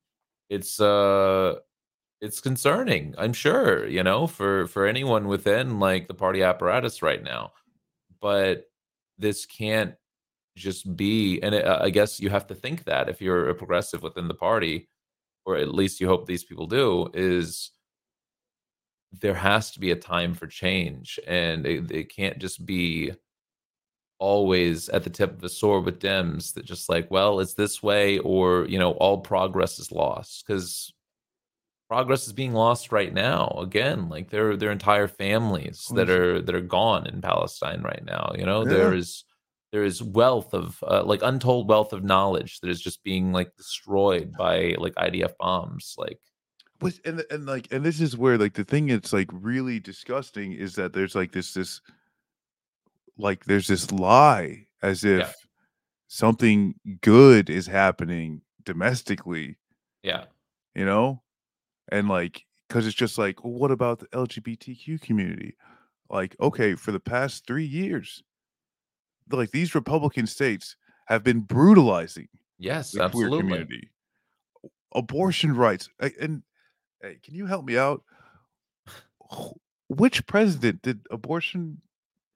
[0.49, 1.57] it's uh
[2.21, 7.25] it's concerning i'm sure you know for for anyone within like the party apparatus right
[7.25, 7.53] now
[8.21, 8.65] but
[9.19, 9.95] this can't
[10.57, 14.03] just be and it, i guess you have to think that if you're a progressive
[14.03, 14.89] within the party
[15.45, 17.71] or at least you hope these people do is
[19.21, 23.13] there has to be a time for change and it, it can't just be
[24.19, 27.83] always at the tip of the sword with Dems that just like, well, it's this
[27.83, 30.93] way, or you know, all progress is lost because
[31.89, 33.49] progress is being lost right now.
[33.59, 38.33] Again, like their their entire families that are that are gone in Palestine right now.
[38.37, 38.99] You know, there Yeah.
[38.99, 39.25] is
[39.73, 43.55] there is wealth of uh, like untold wealth of knowledge that is just being like
[43.57, 45.95] destroyed by like IDF bombs.
[45.99, 46.21] Like,
[46.79, 50.53] But and and like and this is where like the thing that's like really disgusting
[50.53, 51.81] is that there's like this this
[53.19, 55.33] like there's this lie as if Yeah.
[56.09, 59.57] something good is happening domestically
[60.03, 60.25] yeah,
[60.75, 61.23] you know
[61.91, 65.57] and like because it's just like well, what about the lgbtq community
[66.11, 68.23] like okay for the past three years
[69.31, 70.77] like these republican states
[71.07, 72.29] have been brutalizing
[72.59, 73.39] yes, absolutely.
[73.39, 73.91] community
[74.95, 75.89] abortion rights
[76.21, 76.43] and
[77.03, 78.03] hey, can you help me out
[79.89, 81.81] which president did abortion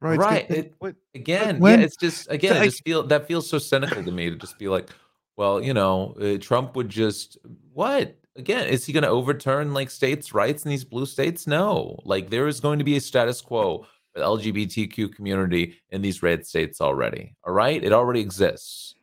[0.00, 3.02] rights Right, taken- it- what Again, when- yeah, it's just again, like- it just feel
[3.04, 4.90] that feels so cynical to me to just be like,
[5.36, 7.38] well, you know, uh, Trump would just
[7.72, 8.16] what?
[8.36, 11.46] Again, is he going to overturn like states' rights in these blue states?
[11.46, 11.98] No.
[12.04, 16.22] Like there is going to be a status quo for the LGBTQ community in these
[16.22, 17.34] red states already.
[17.44, 18.94] All right, it already exists.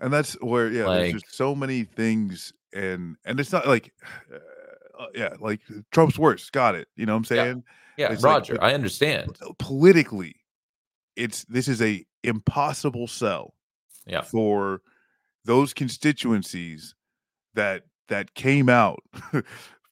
[0.00, 3.94] and that's where yeah there's just so many things and and it's not like
[5.00, 5.60] uh, yeah like
[5.90, 7.64] trump's worse got it you know what i'm saying
[7.96, 9.38] Yeah, like- Roger, but- I understand.
[9.58, 10.36] politically
[11.16, 13.54] it's this is a impossible sell
[14.06, 14.20] Yeah.
[14.20, 14.82] for
[15.46, 16.94] those constituencies
[17.54, 19.02] that that came out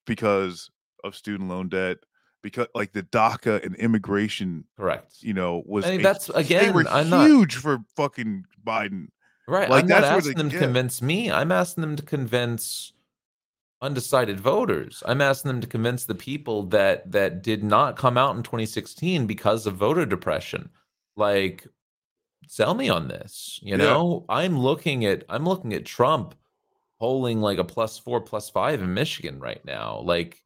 [0.06, 0.70] because
[1.02, 1.98] of student loan debt
[2.42, 5.14] because like the DACA and immigration Correct.
[5.20, 8.44] you know was I mean, a- that's- they again, were I'm not- huge for fucking
[8.66, 9.08] Biden
[9.46, 9.68] Right.
[9.68, 11.30] Like, I'm not that's where asking the- them to convince me.
[11.30, 12.94] I'm asking them to convince
[13.82, 15.02] undecided voters.
[15.04, 19.26] I'm asking them to convince the people that that did not come out in 2016
[19.26, 20.70] because of voter depression.
[21.16, 21.66] Like
[22.46, 23.58] sell me on this.
[23.62, 23.84] You Yeah.
[23.84, 26.34] know, I'm looking at I'm looking at Trump
[27.00, 30.00] polling like a plus 4 plus 5 in Michigan right now.
[30.00, 30.42] Like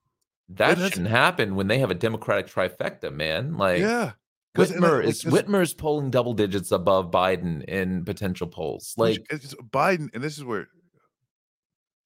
[0.50, 3.56] that that's- shouldn't happen when they have a democratic trifecta, man.
[3.56, 4.12] Like yeah
[4.56, 8.94] Whitmer is this- Whitmer's polling double digits above Biden in potential polls.
[8.96, 10.68] Like it's Biden, and this is where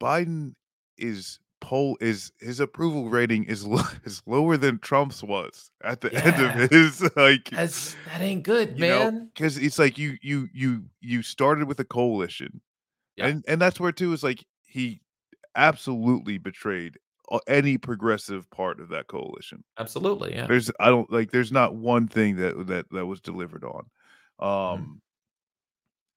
[0.03, 0.55] Biden
[0.99, 6.13] is poll is his approval rating is lo- is lower than Trump's was at the
[6.13, 9.31] end of his like That's that ain't good, man.
[9.33, 12.61] because it's like you you you you started with a coalition
[13.23, 13.29] Yeah.
[13.29, 15.01] and and that's where too is like he
[15.57, 16.99] absolutely betrayed
[17.47, 20.47] any progressive part of that coalition Absolutely, yeah.
[20.47, 23.85] there's i don't like there's not one thing that that that was delivered on
[24.41, 24.81] Mm-hmm.
[24.81, 25.03] um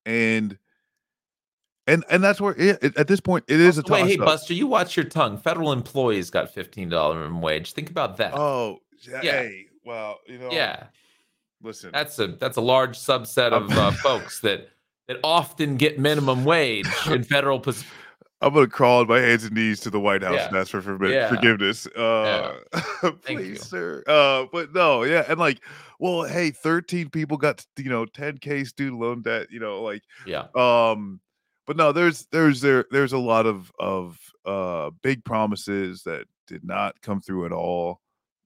[0.05, 0.57] and
[1.87, 4.17] and and that's where it, it- at this point it is a toss hey.
[4.17, 5.37] Buster, you watch your tongue.
[5.37, 7.73] Federal employees got fifteen dollar minimum wage.
[7.73, 8.33] Think about that.
[8.35, 9.31] oh yeah, Yeah.
[9.43, 10.85] hey well you know yeah,
[11.61, 14.69] listen that's a that's a large subset of uh, folks that
[15.07, 17.91] that often get minimum wage in federal positions.
[18.41, 20.47] i'm gonna crawl on my hands and knees to the white house Yeah.
[20.47, 21.29] and ask for forbi- Yeah.
[21.29, 22.57] forgiveness uh
[23.01, 23.55] Thank please you.
[23.57, 25.61] sir uh but no yeah and like
[25.99, 30.47] well hey 13 people got you know 10k student loan debt you know like Yeah,
[30.55, 31.19] um
[31.67, 36.63] but no there's there's there there's a lot of of uh big promises that did
[36.63, 38.01] not come through at all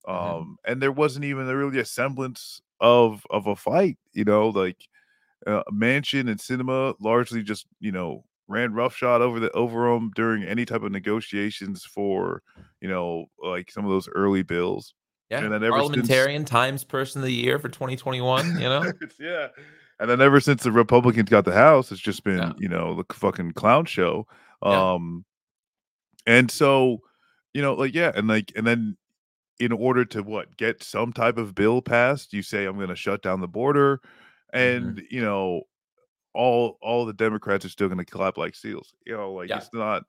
[0.07, 0.55] um Mhm.
[0.71, 4.77] and there wasn't even really a semblance of of a fight you know like
[5.47, 10.43] uh, Manchin and Sinema largely just you know ran roughshod over the over them during
[10.43, 12.41] any type of negotiations for
[12.81, 14.93] you know like some of those early bills
[15.29, 15.43] yeah.
[15.43, 18.53] And then ever since- Times Person of the Year for 2021.
[18.53, 19.47] You know, yeah.
[19.99, 22.53] And then ever since the Republicans got the House, it's just been, Yeah.
[22.57, 24.25] you know, the fucking clown show.
[24.63, 24.93] Yeah.
[24.93, 25.25] Um
[26.25, 27.01] and so,
[27.53, 28.97] you know, like yeah, and like and then
[29.59, 32.95] in order to what get some type of bill passed, you say I'm going to
[32.95, 33.99] shut down the border
[34.53, 34.87] Mm-hmm.
[34.87, 35.63] and, you know,
[36.33, 38.93] all all the Democrats are still going to clap like seals.
[39.05, 39.57] You know, like Yeah.
[39.57, 40.03] it's not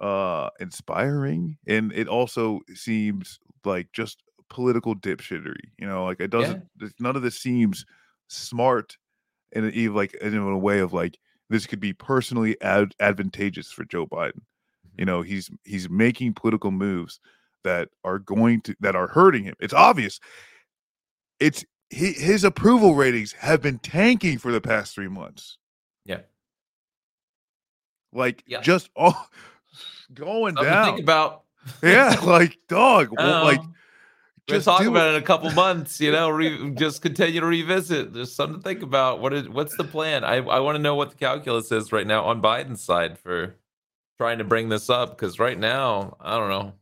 [0.00, 6.64] uh inspiring and it also seems like just political dipshittery you know like it doesn't
[6.76, 7.86] there's- none of this seems
[8.26, 8.98] smart
[9.52, 11.16] in a, even like in a way of like
[11.48, 14.40] this could be personally ad- advantageous for joe biden
[14.98, 17.20] you know he's he's making political moves
[17.62, 20.18] that are going to that are hurting him it's obvious
[21.38, 21.64] it's
[21.94, 25.58] he, his approval ratings have been tanking for the past three months
[26.04, 26.20] Yeah.
[28.12, 28.60] like Yeah.
[28.60, 29.28] just all
[30.12, 31.42] going Something down think about.
[31.82, 33.08] yeah, like dog.
[33.16, 33.44] Well, uh-huh.
[33.44, 33.60] like
[34.46, 35.12] just talk about it.
[35.14, 36.00] it in a couple months.
[36.00, 38.12] You know, re- just continue to revisit.
[38.12, 39.20] There's something to think about.
[39.20, 40.22] What is what's the plan?
[40.24, 43.54] I I want to know what the calculus is right now on Biden's side for
[44.18, 46.74] trying to bring this up because right now I don't know.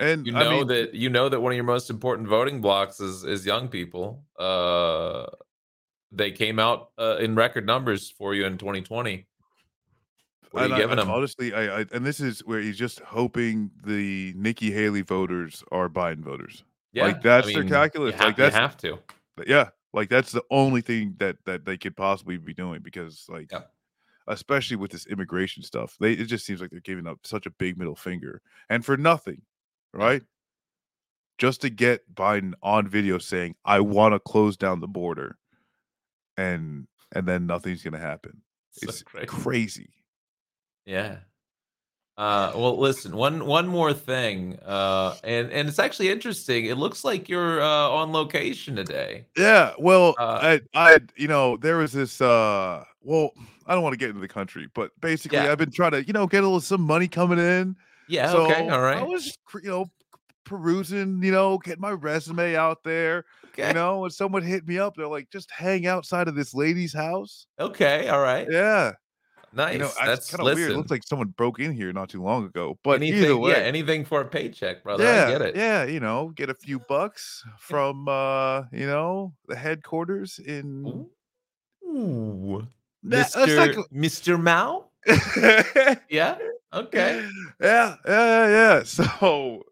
[0.00, 2.60] And You I know mean, that you know that one of your most important voting
[2.60, 4.24] blocks is is young people.
[4.38, 5.26] Uh,
[6.10, 9.26] they came out uh, in record numbers for you in 2020.
[10.52, 11.10] What are you I- giving I- them?
[11.10, 15.88] honestly, I, I and this is where he's just hoping the Nikki Haley voters are
[15.88, 16.64] Biden voters.
[16.92, 18.98] Yeah, like, that's their calculus, You have, like, that's- have to.
[19.46, 23.52] Yeah, like that's the only thing that that they could possibly be doing because like
[23.52, 23.70] Yep.
[24.26, 27.50] especially with this immigration stuff, they it just seems like they're giving up such a
[27.50, 29.42] big middle finger and for nothing,
[29.92, 30.22] right?
[31.38, 35.38] Just to get Biden on video saying, I want to close down the border
[36.36, 38.42] and and then nothing's gonna happen.
[38.72, 39.26] So It's crazy.
[39.26, 39.90] crazy.
[40.86, 41.16] Yeah.
[42.18, 43.16] Uh, well, listen.
[43.16, 46.66] One one more thing, uh, and and it's actually interesting.
[46.66, 49.24] It looks like you're uh, on location today.
[49.38, 52.20] Yeah, well, Uh, I, I, you know, there was this.
[52.20, 53.30] uh Well,
[53.66, 55.50] I don't want to get into the country, but basically, Yeah.
[55.50, 57.74] I've been trying to, you know, get a little some money coming in.
[58.10, 58.30] Yeah.
[58.30, 58.68] so okay.
[58.68, 58.98] All right.
[58.98, 59.86] I was, you know,
[60.44, 63.68] perusing, you know, getting my resume out there, Okay.
[63.68, 64.96] you know, and someone hit me up.
[64.96, 67.46] They're like, just hang outside of this lady's house.
[67.58, 68.08] Okay.
[68.08, 68.46] All right.
[68.50, 68.92] Yeah,
[69.52, 69.74] nice.
[69.74, 70.72] You know, That's kind of weird.
[70.72, 72.78] It looks like someone broke in here not too long ago.
[72.82, 75.04] But anything, either way, yeah, anything for a paycheck, brother.
[75.04, 75.56] yeah, I get it.
[75.56, 81.06] yeah, you know, get a few bucks from uh, you know, the headquarters in
[81.86, 82.66] Ooh.
[83.04, 83.56] That- Mr.
[83.56, 84.40] like- Mr.
[84.40, 84.86] Mao?
[86.10, 86.36] Yeah.
[86.72, 87.28] Okay.
[87.60, 88.82] Yeah, yeah, yeah, yeah.
[88.84, 89.64] So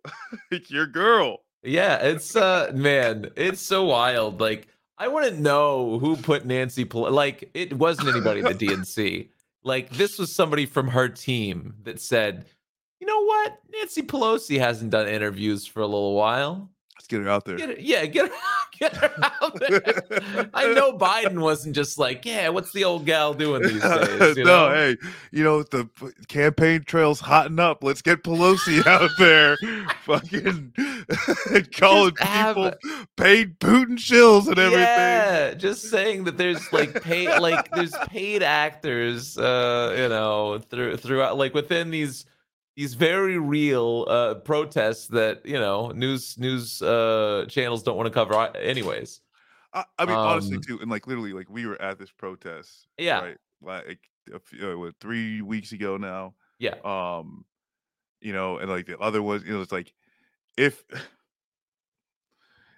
[0.68, 1.38] your girl.
[1.62, 4.40] Yeah, it's uh man, it's so wild.
[4.40, 4.68] Like
[4.98, 9.28] I wouldn't know who put Nancy Pel- like it wasn't anybody at the DNC.
[9.64, 12.46] Like this was somebody from her team that said,
[13.00, 13.58] "You know what?
[13.72, 16.70] Nancy Pelosi hasn't done interviews for a little while.
[17.08, 17.56] Get her out there.
[17.56, 18.34] Get her, yeah, get her,
[18.78, 23.32] get her out there." I know Biden wasn't just like, "Yeah, what's the old gal
[23.32, 24.74] doing these days?" You no, know?
[24.74, 24.96] hey,
[25.32, 25.88] you know the
[26.28, 27.82] campaign trail's hotting up.
[27.82, 29.56] Let's get Pelosi out there,
[30.04, 30.74] fucking
[31.72, 32.74] calling Just have people
[33.16, 34.80] paid Putin shills and everything.
[34.80, 40.96] Yeah, just saying that there's like paid like there's paid actors uh you know through
[40.98, 42.26] throughout like within these
[42.78, 48.12] these very real uh protests that you know news news uh channels don't want to
[48.14, 49.20] cover anyways.
[49.72, 52.88] I, I mean, honestly, Um, too, and like literally, like we were at this protest,
[52.96, 53.20] Yeah.
[53.20, 53.38] right?
[53.60, 56.34] Like a few, uh, what, three weeks ago now.
[56.58, 56.76] Yeah.
[56.84, 57.44] Um,
[58.20, 59.94] you know, and like the other was, you know, it's like
[60.56, 60.84] if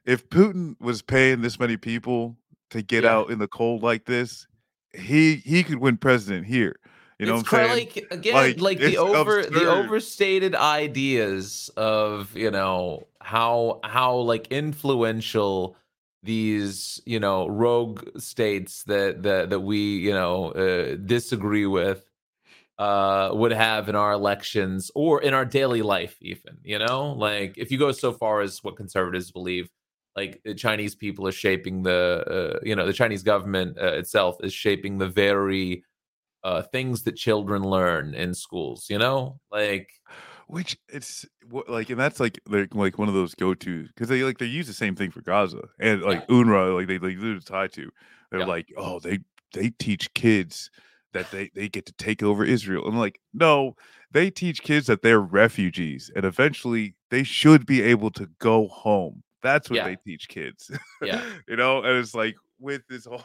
[0.04, 2.38] if Putin was paying this many people
[2.70, 3.10] to get Yeah.
[3.10, 4.46] out in the cold like this,
[4.94, 6.79] he he could win president here.
[7.20, 7.86] You know it's what I'm saying?
[7.86, 14.46] like again Like, like, the over the overstated ideas of you know how how like
[14.48, 15.76] influential
[16.22, 22.06] these you know rogue states that that that we you know uh, disagree with
[22.78, 27.58] uh would have in our elections or in our daily life even you know like
[27.58, 29.68] if you go so far as what conservatives believe
[30.16, 32.24] like the chinese people are shaping the
[32.56, 35.84] uh, you know the chinese government uh, itself is shaping the very
[36.44, 39.88] uh things that children learn in schools you know like
[40.46, 41.24] Which it's
[41.68, 44.46] like, and that's like like like one of those go tos because they like they
[44.46, 47.90] use the same thing for Gaza and like UNRWA, like they like literally tie to.
[48.30, 48.46] They're Yeah.
[48.46, 49.20] like, oh, they
[49.54, 50.70] they teach kids
[51.12, 52.84] that they they get to take over Israel.
[52.86, 53.74] I'm like, no,
[54.10, 59.22] they teach kids that they're refugees and eventually they should be able to go home.
[59.42, 59.84] That's what Yeah.
[59.84, 60.70] they teach kids.
[61.00, 61.22] Yeah.
[61.48, 63.22] you know, and it's like with this whole.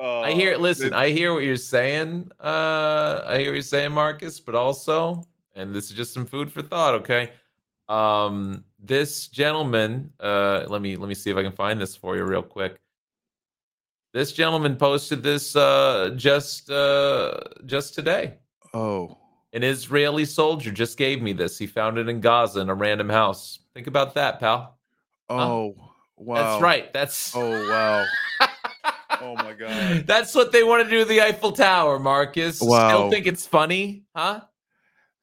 [0.00, 2.30] Uh, I hear listen, this- I hear what you're saying.
[2.40, 5.22] Uh I hear what you're saying, Marcus, but also,
[5.54, 7.30] and this is just some food for thought, okay?
[7.88, 12.16] Um this gentleman, uh let me let me see if I can find this for
[12.16, 12.80] you real quick.
[14.12, 18.34] This gentleman posted this uh just uh just today.
[18.72, 19.16] oh,
[19.52, 21.56] An Israeli soldier just gave me this.
[21.58, 23.60] He found it in Gaza in a random house.
[23.74, 24.78] Think about that, pal.
[25.28, 25.76] oh,
[26.16, 26.34] wow.
[26.36, 26.92] That's right.
[26.92, 28.06] That's Oh wow.
[29.20, 30.06] Oh my god.
[30.06, 32.60] That's what they want to do to the Eiffel Tower, Marcus.
[32.60, 32.88] Wow.
[32.88, 34.40] Still think it's funny, huh?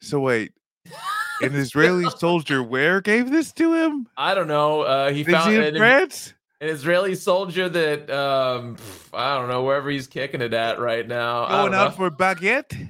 [0.01, 0.53] So wait,
[1.41, 4.07] an Israeli soldier where gave this to him?
[4.17, 4.81] I don't know.
[4.81, 6.33] Uh, he Is found he in an, France?
[6.59, 8.77] an Israeli soldier that um,
[9.13, 11.47] I don't know wherever he's kicking it at right now.
[11.47, 12.09] Going out know.
[12.09, 12.89] for baguette?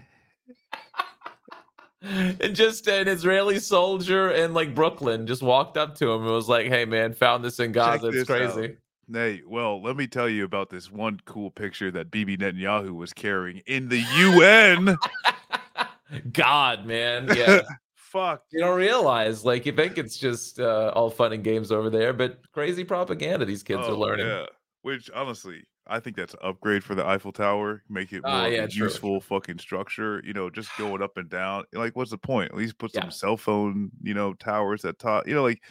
[2.02, 6.50] and just an Israeli soldier in like Brooklyn just walked up to him and was
[6.50, 8.08] like, "Hey, man, found this in Gaza.
[8.08, 8.72] It's this out.
[9.12, 12.96] Crazy." Hey, well, let me tell you about this one cool picture that Bibi Netanyahu
[12.96, 14.98] was carrying in the UN.
[16.34, 17.62] God, man, yeah.
[17.96, 18.44] Fuck.
[18.52, 22.12] you don't realize, like, you think it's just uh, all fun and games over there,
[22.12, 24.26] but crazy propaganda these kids are Oh, learning.
[24.28, 24.48] Yeah.
[24.82, 27.84] Which honestly, I think that's an upgrade for the Eiffel Tower.
[27.88, 30.22] Make it more Ah, of yeah, a true, useful fucking structure.
[30.26, 31.64] You know, just going up and down.
[31.72, 32.52] Like, what's the point?
[32.52, 33.10] At least put some Yeah.
[33.12, 35.26] cell phone, you know, towers at top.
[35.26, 35.62] You know, like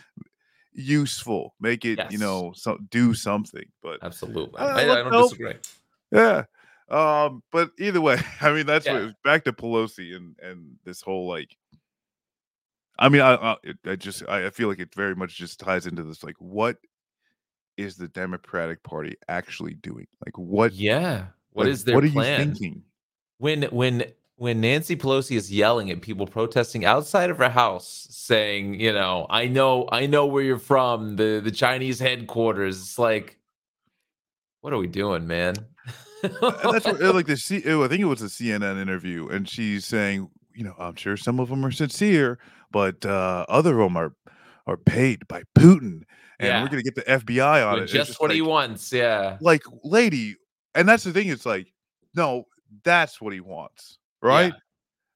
[0.73, 1.55] useful.
[1.61, 3.65] Make it, you know, so, do something.
[3.83, 4.59] But Absolutely.
[4.61, 5.31] Uh, I, I don't nope.
[5.31, 5.55] disagree.
[6.13, 6.45] Yeah.
[6.89, 9.07] Um, but either way, I mean that's Yeah.
[9.07, 11.57] what back to Pelosi and and this whole like
[12.99, 15.87] I mean I I, it- I just I feel like it very much just ties
[15.87, 16.79] into this like what
[17.77, 20.07] is the Democratic Party actually doing?
[20.27, 21.27] Like what Yeah.
[21.53, 22.83] What like, is their what are you thinking?
[23.39, 24.05] When when
[24.41, 29.27] when Nancy Pelosi is yelling at people protesting outside of her house, saying, you know,
[29.29, 32.81] I know, I know where you're from, the the Chinese headquarters.
[32.81, 33.39] It's like,
[34.63, 35.57] what are we doing, man?
[36.23, 36.41] That's
[36.87, 40.65] what, like the C, I think it was a CNN interview, and she's saying, you
[40.65, 42.39] know, I'm sure some of them are sincere,
[42.71, 44.15] but uh other of them are
[44.67, 46.05] are paid by Putin,
[46.39, 46.63] and Yeah.
[46.63, 47.83] we're gonna get the FBI on it.
[47.83, 48.91] It's just what he wants.
[48.91, 49.37] Yeah.
[49.43, 50.37] like lady
[50.75, 51.67] and that's the thing it's like
[52.15, 52.45] no
[52.85, 54.53] that's what he wants right?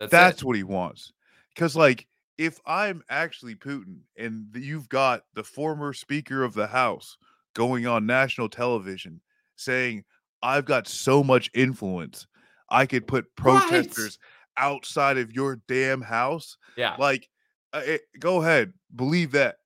[0.01, 1.13] That's, that's, what he wants.
[1.55, 7.17] Because like if i'm actually putin and you've got the former speaker of the house
[7.55, 9.21] going on national television
[9.55, 10.03] saying
[10.43, 12.27] i've got so much influence.
[12.69, 14.19] I could put protesters
[14.57, 16.57] outside of your damn house.
[16.77, 17.29] Yeah, Like,
[17.73, 19.57] uh, it, go ahead, believe that.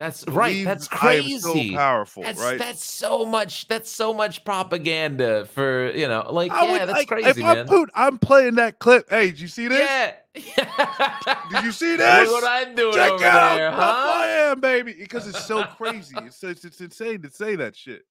[0.00, 0.64] That's right.
[0.64, 1.38] That's I crazy.
[1.38, 2.58] so powerful, That's right?
[2.58, 3.68] that's so much.
[3.68, 6.26] That's so much propaganda for you know.
[6.32, 7.68] Like I yeah, would- that's like, crazy, if man.
[7.70, 9.10] I'm I'm playing that clip.
[9.10, 9.80] Hey, did you see this?
[9.80, 10.14] Yeah.
[11.50, 12.30] Did you see this?
[12.30, 14.12] what I'm doing Check over out there, huh?
[14.14, 14.94] I am, baby.
[14.96, 16.14] Because it's so crazy.
[16.24, 18.02] It's, it's it's insane to say that shit.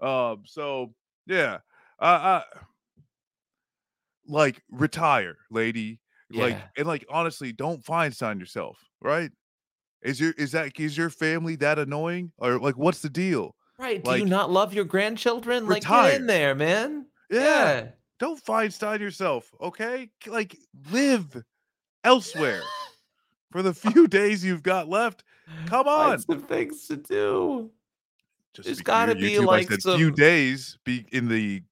[0.00, 0.42] Um.
[0.46, 0.94] So
[1.26, 1.58] yeah.
[2.00, 2.04] Uh.
[2.04, 2.42] uh
[4.26, 6.00] like retire, lady.
[6.30, 6.62] Like Yeah.
[6.78, 9.30] and like honestly, don't Feinstein yourself, right?
[10.02, 13.54] Is your is that is your family that annoying or like what's the deal?
[13.78, 14.02] Right?
[14.02, 15.66] Do like, you not love your grandchildren?
[15.66, 16.12] Like get retire.
[16.14, 17.06] in there, man.
[17.30, 17.88] Yeah.
[18.18, 20.10] Don't Feinstein yourself, okay?
[20.26, 20.56] Like
[20.90, 21.42] live
[22.02, 22.62] elsewhere
[23.52, 25.22] for the few days you've got left.
[25.66, 26.18] Come on.
[26.18, 27.70] some things to do.
[28.54, 31.62] Just There's to be gotta be, YouTube, like, said few days be in the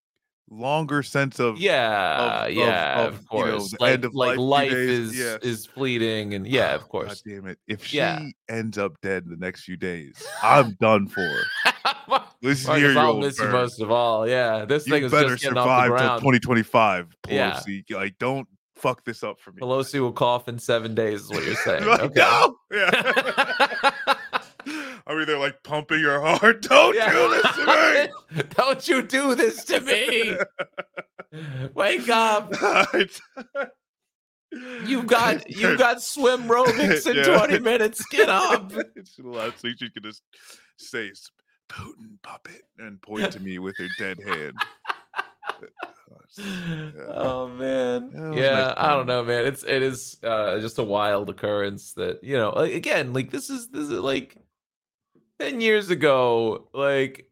[0.49, 3.75] longer sense of Yeah, of- yeah, of, of, you know, course.
[3.81, 5.41] like end of like life, life is yes.
[5.43, 7.23] is fleeting, and yeah, ah, of God course.
[7.23, 7.59] damn it.
[7.67, 8.21] If she Yeah.
[8.49, 11.29] ends up dead in the next few days, I'm done for.
[12.43, 14.29] Listen Marcus, here, you I'll old miss you most of all.
[14.29, 16.21] Yeah, this thing is better just getting off survive the till ground.
[16.21, 17.51] 2025, Yeah.
[17.53, 17.85] Pelosi.
[17.91, 19.61] Like, don't fuck this up for me.
[19.63, 21.23] Pelosi will cough in seven days.
[21.23, 21.87] Is what you're saying?
[21.87, 22.21] Like, okay.
[22.21, 22.57] no!
[22.71, 22.91] Yeah.
[25.09, 26.63] I mean, they're like pumping your heart.
[26.63, 27.11] Don't Yeah.
[27.13, 27.65] do this to me.
[28.57, 30.37] Don't you do this to me?
[31.75, 32.53] Wake up!
[34.87, 37.37] You got you got swim aerobics in Yeah.
[37.47, 38.03] 20 minutes.
[38.11, 38.73] Get up.
[38.95, 40.23] it's the last thing she can just
[40.79, 41.11] say
[41.69, 44.55] Putin puppet and point to me with her dead hand.
[47.09, 48.11] Oh man.
[48.15, 49.47] Yeah, it was Yeah, nice I don't know, man.
[49.47, 53.69] It's it is uh just a wild occurrence that, you know, again, like this is
[53.69, 54.37] this is like
[55.41, 57.26] 10 years ago, like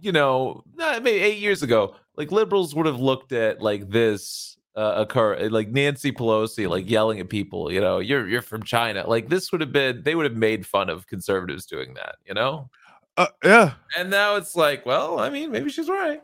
[0.00, 4.94] you know, maybe 8 years ago, like liberals would have looked at like this uh,
[4.98, 9.04] occur like Nancy Pelosi like yelling at people, you know, you're you're from China.
[9.08, 12.34] Like this would have been they would have made fun of conservatives doing that, you
[12.34, 12.70] know?
[13.16, 13.72] Uh, yeah.
[13.96, 16.20] And now it's like, well, I mean, maybe she's right.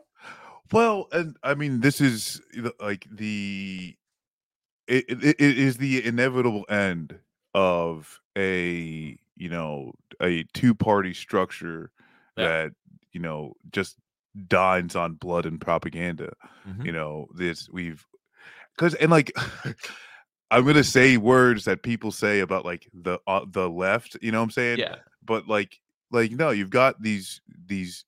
[0.71, 2.41] Well, and I mean, this is
[2.79, 3.95] like the
[4.87, 7.19] it, it, it is the inevitable end
[7.53, 11.91] of a you know a two party structure
[12.37, 12.45] Yeah.
[12.45, 12.71] that
[13.15, 13.97] you know just
[14.47, 16.33] dines on blood and propaganda.
[16.67, 16.85] Mhm.
[16.85, 18.05] You know this we've
[18.75, 19.31] because and like
[20.51, 24.17] I'm gonna say words that people say about like the uh, the left.
[24.21, 24.79] You know what I'm saying?
[24.79, 24.97] Yeah.
[25.23, 25.79] but like
[26.11, 28.05] like no you've got these these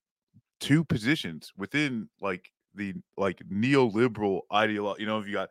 [0.59, 5.49] two positions within like the like neoliberal ideology you know if you got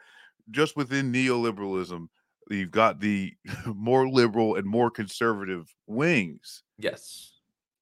[0.51, 2.07] just within neoliberalism
[2.51, 3.33] you've got the
[3.67, 7.33] more liberal and more conservative wings Yes.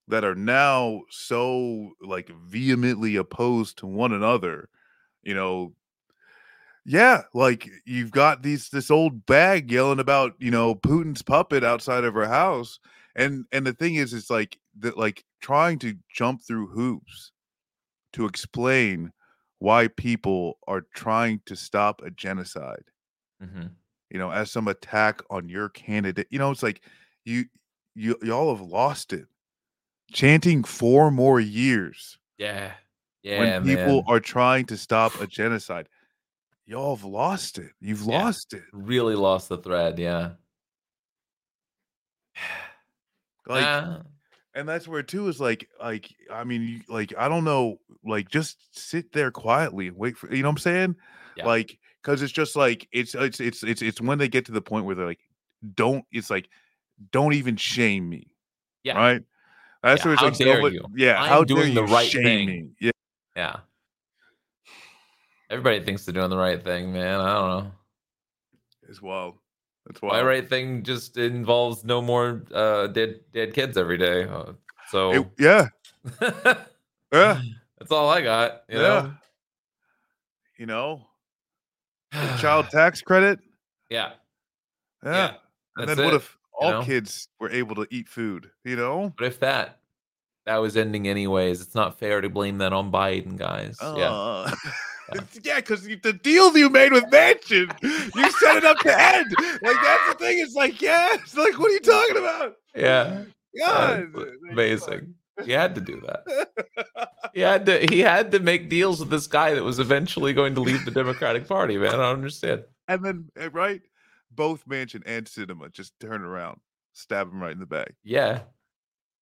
[0.08, 4.68] That are now so like vehemently opposed to one another
[5.22, 5.72] you know
[6.84, 12.04] yeah like you've got these this old bag yelling about you know putin's puppet outside
[12.04, 12.78] of her house
[13.16, 17.32] and and the thing is it's like that like trying to jump through hoops
[18.12, 19.10] to explain
[19.58, 22.84] why people are trying to stop a genocide.
[23.40, 23.66] Hmm
[24.14, 26.82] you know as some attack on your candidate you know it's like
[27.24, 27.44] you
[27.94, 29.26] you y'all have lost it
[30.12, 32.74] chanting four more years Yeah.
[33.22, 34.04] Yeah, when people man.
[34.06, 35.88] are trying to stop a genocide
[36.66, 38.22] y'all have lost it you've Yeah.
[38.24, 39.98] lost it really lost the thread.
[39.98, 40.34] Yeah.
[43.46, 44.02] like Ah,
[44.54, 48.28] and that's where too is like like i mean you, like i don't know like
[48.30, 50.96] just sit there quietly and wait for you know what i'm saying
[51.36, 51.46] Yeah.
[51.46, 54.62] like because it's just like it's it's it's it's it's when they get to the
[54.62, 55.20] point where they're like
[55.74, 56.48] don't it's like
[57.12, 58.28] don't even shame me
[58.84, 58.98] Yeah.
[58.98, 59.22] right
[59.84, 60.84] that's Yeah, it's how like dare you?
[60.96, 62.46] yeah I'm how doing the you right thing.
[62.46, 62.90] me yeah
[63.36, 63.56] yeah.
[65.50, 67.20] Everybody thinks they're doing the right thing, man.
[67.20, 67.72] I don't know.
[68.90, 69.36] as well
[69.86, 74.24] that's My right thing just involves no more uh, dead dead kids every day.
[74.24, 74.52] Uh,
[74.90, 75.68] so yeah
[77.12, 77.40] yeah
[77.78, 78.62] that's all I got.
[78.68, 79.14] You yeah know.
[80.58, 81.06] you know
[82.40, 83.38] child tax credit
[83.90, 84.12] yeah.
[85.04, 85.32] yeah, Yeah,
[85.76, 86.82] and then what if all know?
[86.82, 89.78] kids were able to eat food you know But if that
[90.46, 93.78] that was ending anyways, it's not fair to blame that on Biden, guys.
[93.80, 94.10] yeah.
[94.10, 94.50] Uh,
[95.42, 99.34] yeah, because the deal you made with Manchin, you set it up to end.
[99.62, 100.38] Like that's the thing.
[100.38, 102.56] It's like, yeah, it's like, what are you talking about?
[102.74, 103.24] Yeah.
[103.58, 104.14] God,
[104.50, 105.14] amazing.
[105.44, 106.48] He had to do that.
[107.32, 110.54] He had to he had to make deals with this guy that was eventually going
[110.54, 111.88] to leave the Democratic Party, man.
[111.88, 112.64] I don't understand.
[112.88, 113.80] And then, eh, right,
[114.34, 116.60] both Manchin and Sinema just turn around,
[116.92, 117.94] stab him right in the back.
[118.02, 118.40] Yeah.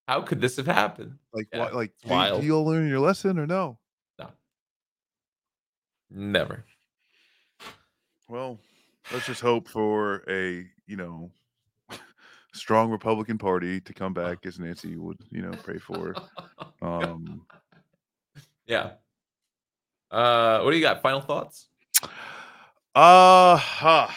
[0.07, 1.17] How could this have happened?
[1.33, 1.69] Like, Yeah, why?
[1.69, 3.77] Like, do, do you all learn your lesson or no?
[4.19, 4.29] no?
[6.09, 6.65] Never.
[8.27, 8.59] Well,
[9.13, 11.31] let's just hope for a you know
[12.53, 16.15] strong Republican Party to come back, as Nancy would you know pray for.
[16.81, 17.45] Um,
[18.65, 18.93] yeah.
[20.09, 21.01] Uh, what do you got?
[21.01, 21.67] Final thoughts?
[22.95, 24.07] uh huh.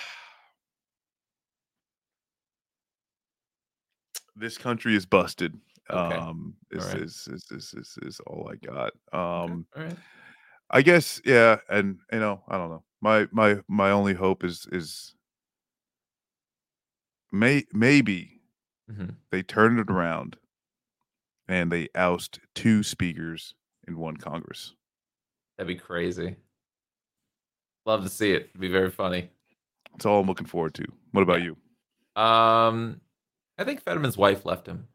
[4.37, 5.59] This country is busted.
[5.91, 6.17] Okay.
[6.17, 7.03] Um, is, Alright.
[7.03, 8.93] is, is, is, is, is all I got.
[9.13, 9.97] Okay, Um, All right.
[10.71, 12.83] I guess yeah, and you know, I don't know.
[13.03, 15.15] My my my only hope is is
[17.31, 18.41] may maybe
[18.91, 19.17] Mhm.
[19.31, 20.39] they turn it around
[21.49, 23.55] and they oust two speakers
[23.87, 24.75] in one Congress.
[25.57, 26.37] That'd be crazy.
[27.87, 28.47] Love to see it.
[28.49, 29.31] It'd be very funny.
[29.93, 30.85] That's all I'm looking forward to.
[31.13, 31.45] What about Yeah.
[31.45, 31.57] you?
[32.17, 33.01] Um,
[33.59, 34.89] I think Fetterman's wife left him.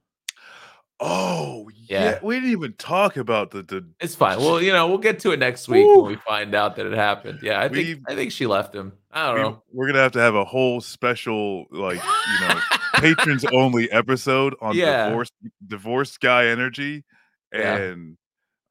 [1.02, 2.04] Oh yeah.
[2.04, 2.20] Yeah.
[2.22, 4.38] we didn't even talk about the the It's fine.
[4.40, 6.02] Well, you know, we'll get to it next week Woo.
[6.02, 7.40] when we find out that it happened.
[7.42, 8.92] Yeah, I think We- I think she left him.
[9.12, 9.64] I don't we, know.
[9.72, 12.60] we're gonna have to have a whole special like you know
[12.96, 15.08] patrons only episode on Yeah.
[15.08, 15.32] divorce
[15.66, 17.06] divorce guy energy
[17.54, 18.18] and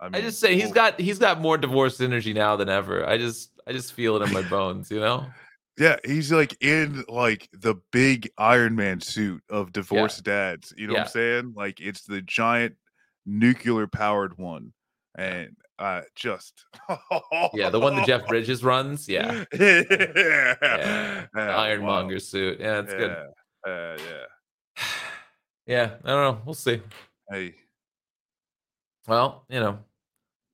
[0.01, 3.09] I, I mean, just say he's got he's got more divorce energy now than ever.
[3.09, 5.27] I just I just feel it in my bones, you know?
[5.79, 10.75] Yeah, he's like in like the big Iron Man suit of divorced dads.
[10.77, 11.55] You know what I'm saying?
[11.57, 12.75] Like it's the giant
[13.27, 14.73] nuclear powered one.
[15.17, 16.65] And uh just
[17.55, 19.09] Yeah, the one that Jeff Bridges runs.
[19.09, 19.45] Yeah.
[19.59, 19.83] yeah.
[20.63, 21.27] Yeah.
[21.35, 22.19] Yeah, Ironmonger wow.
[22.19, 22.61] suit.
[22.61, 23.17] Yeah, it's good.
[23.67, 23.73] Yeah.
[23.73, 24.85] Uh, yeah.
[25.67, 26.43] Yeah, I don't know.
[26.47, 26.81] We'll see.
[27.31, 27.55] Hey.
[29.07, 29.79] Well, you know,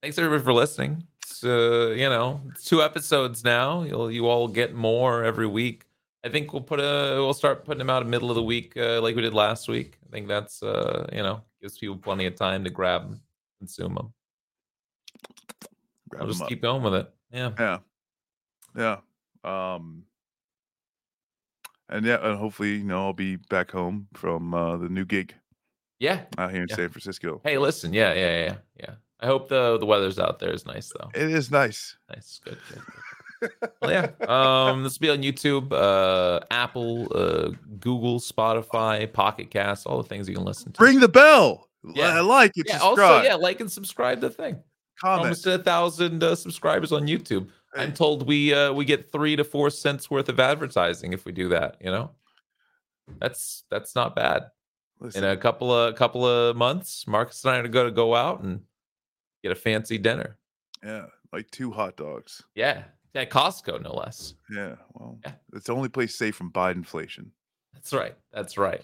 [0.03, 1.05] thanks everybody for listening.
[1.35, 3.83] It's, uh, you know, two episodes now.
[3.83, 5.85] You'll you all get more every week.
[6.23, 8.43] I think we'll put a we'll start putting them out in the middle of the
[8.43, 9.99] week, uh, like we did last week.
[10.07, 13.21] I think that's uh, you know gives people plenty of time to grab them,
[13.59, 14.13] consume them.
[16.09, 16.49] Grab I'll just up.
[16.49, 17.13] keep going with it.
[17.33, 17.79] Yeah, Yeah.
[18.77, 18.99] Yeah.
[19.43, 20.05] Um
[21.89, 25.35] and yeah, and hopefully, you know, I'll be back home from uh the new gig
[25.99, 26.23] yeah.
[26.39, 26.77] out here in Yeah.
[26.77, 27.41] San Francisco.
[27.43, 28.95] Hey, listen, yeah, yeah, yeah, yeah.
[29.25, 31.09] I hope the the weather's out there is nice though.
[31.15, 31.97] It is nice.
[32.11, 32.83] Nice, good, good.
[33.41, 33.71] good.
[33.81, 34.11] well, yeah.
[34.29, 40.09] Um, this will be on YouTube, uh, Apple, uh, Google, Spotify, Pocket Cast, all the
[40.09, 40.83] things you can listen to.
[40.83, 41.71] Ring the bell.
[41.95, 42.21] Yeah.
[42.21, 42.79] Like it, yeah.
[42.79, 44.63] subscribe, Also, yeah, like and subscribe the thing.
[45.01, 45.23] comment.
[45.23, 47.49] Almost a thousand uh, subscribers on YouTube.
[47.75, 51.33] I'm told we uh, we get three to four cents worth of advertising if we
[51.33, 51.79] do that.
[51.81, 52.11] You know,
[53.21, 54.51] that's that's not bad.
[55.01, 58.15] Listen, In a couple of couple of months, Marcus and I are going to go
[58.15, 58.61] out and
[59.45, 60.39] get a fancy dinner.
[60.83, 62.43] yeah, like two hot dogs.
[62.57, 62.83] Yeah,
[63.15, 64.35] at Costco, no less.
[64.51, 65.33] Yeah, well, Yeah.
[65.53, 67.31] it's the only place safe from Biden inflation.
[67.75, 68.17] That's right.
[68.33, 68.83] That's right.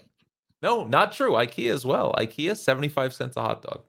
[0.61, 1.31] No, not true.
[1.31, 2.13] IKEA as well.
[2.19, 3.81] IKEA, 75 cents a hot dog.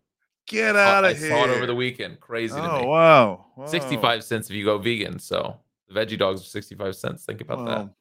[0.48, 1.28] Get out I of here!
[1.28, 2.18] saw it over the weekend.
[2.18, 2.86] Crazy to Oh me.
[2.86, 3.46] wow.
[3.56, 3.66] wow.
[3.66, 5.18] 65 cents if you go vegan.
[5.18, 7.24] So the veggie dogs are 65 cents.
[7.26, 7.96] Think about Well,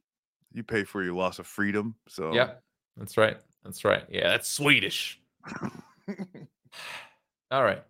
[0.54, 1.96] You pay for your loss of freedom.
[2.08, 2.34] So.
[2.34, 2.54] Yeah,
[2.98, 3.38] that's right.
[3.64, 4.06] That's right.
[4.10, 5.20] Yeah, that's Swedish.
[7.52, 7.84] All right.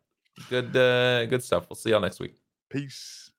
[0.50, 1.68] Good uh good stuff.
[1.70, 2.36] We'll see y'all next week.
[2.70, 3.31] Peace.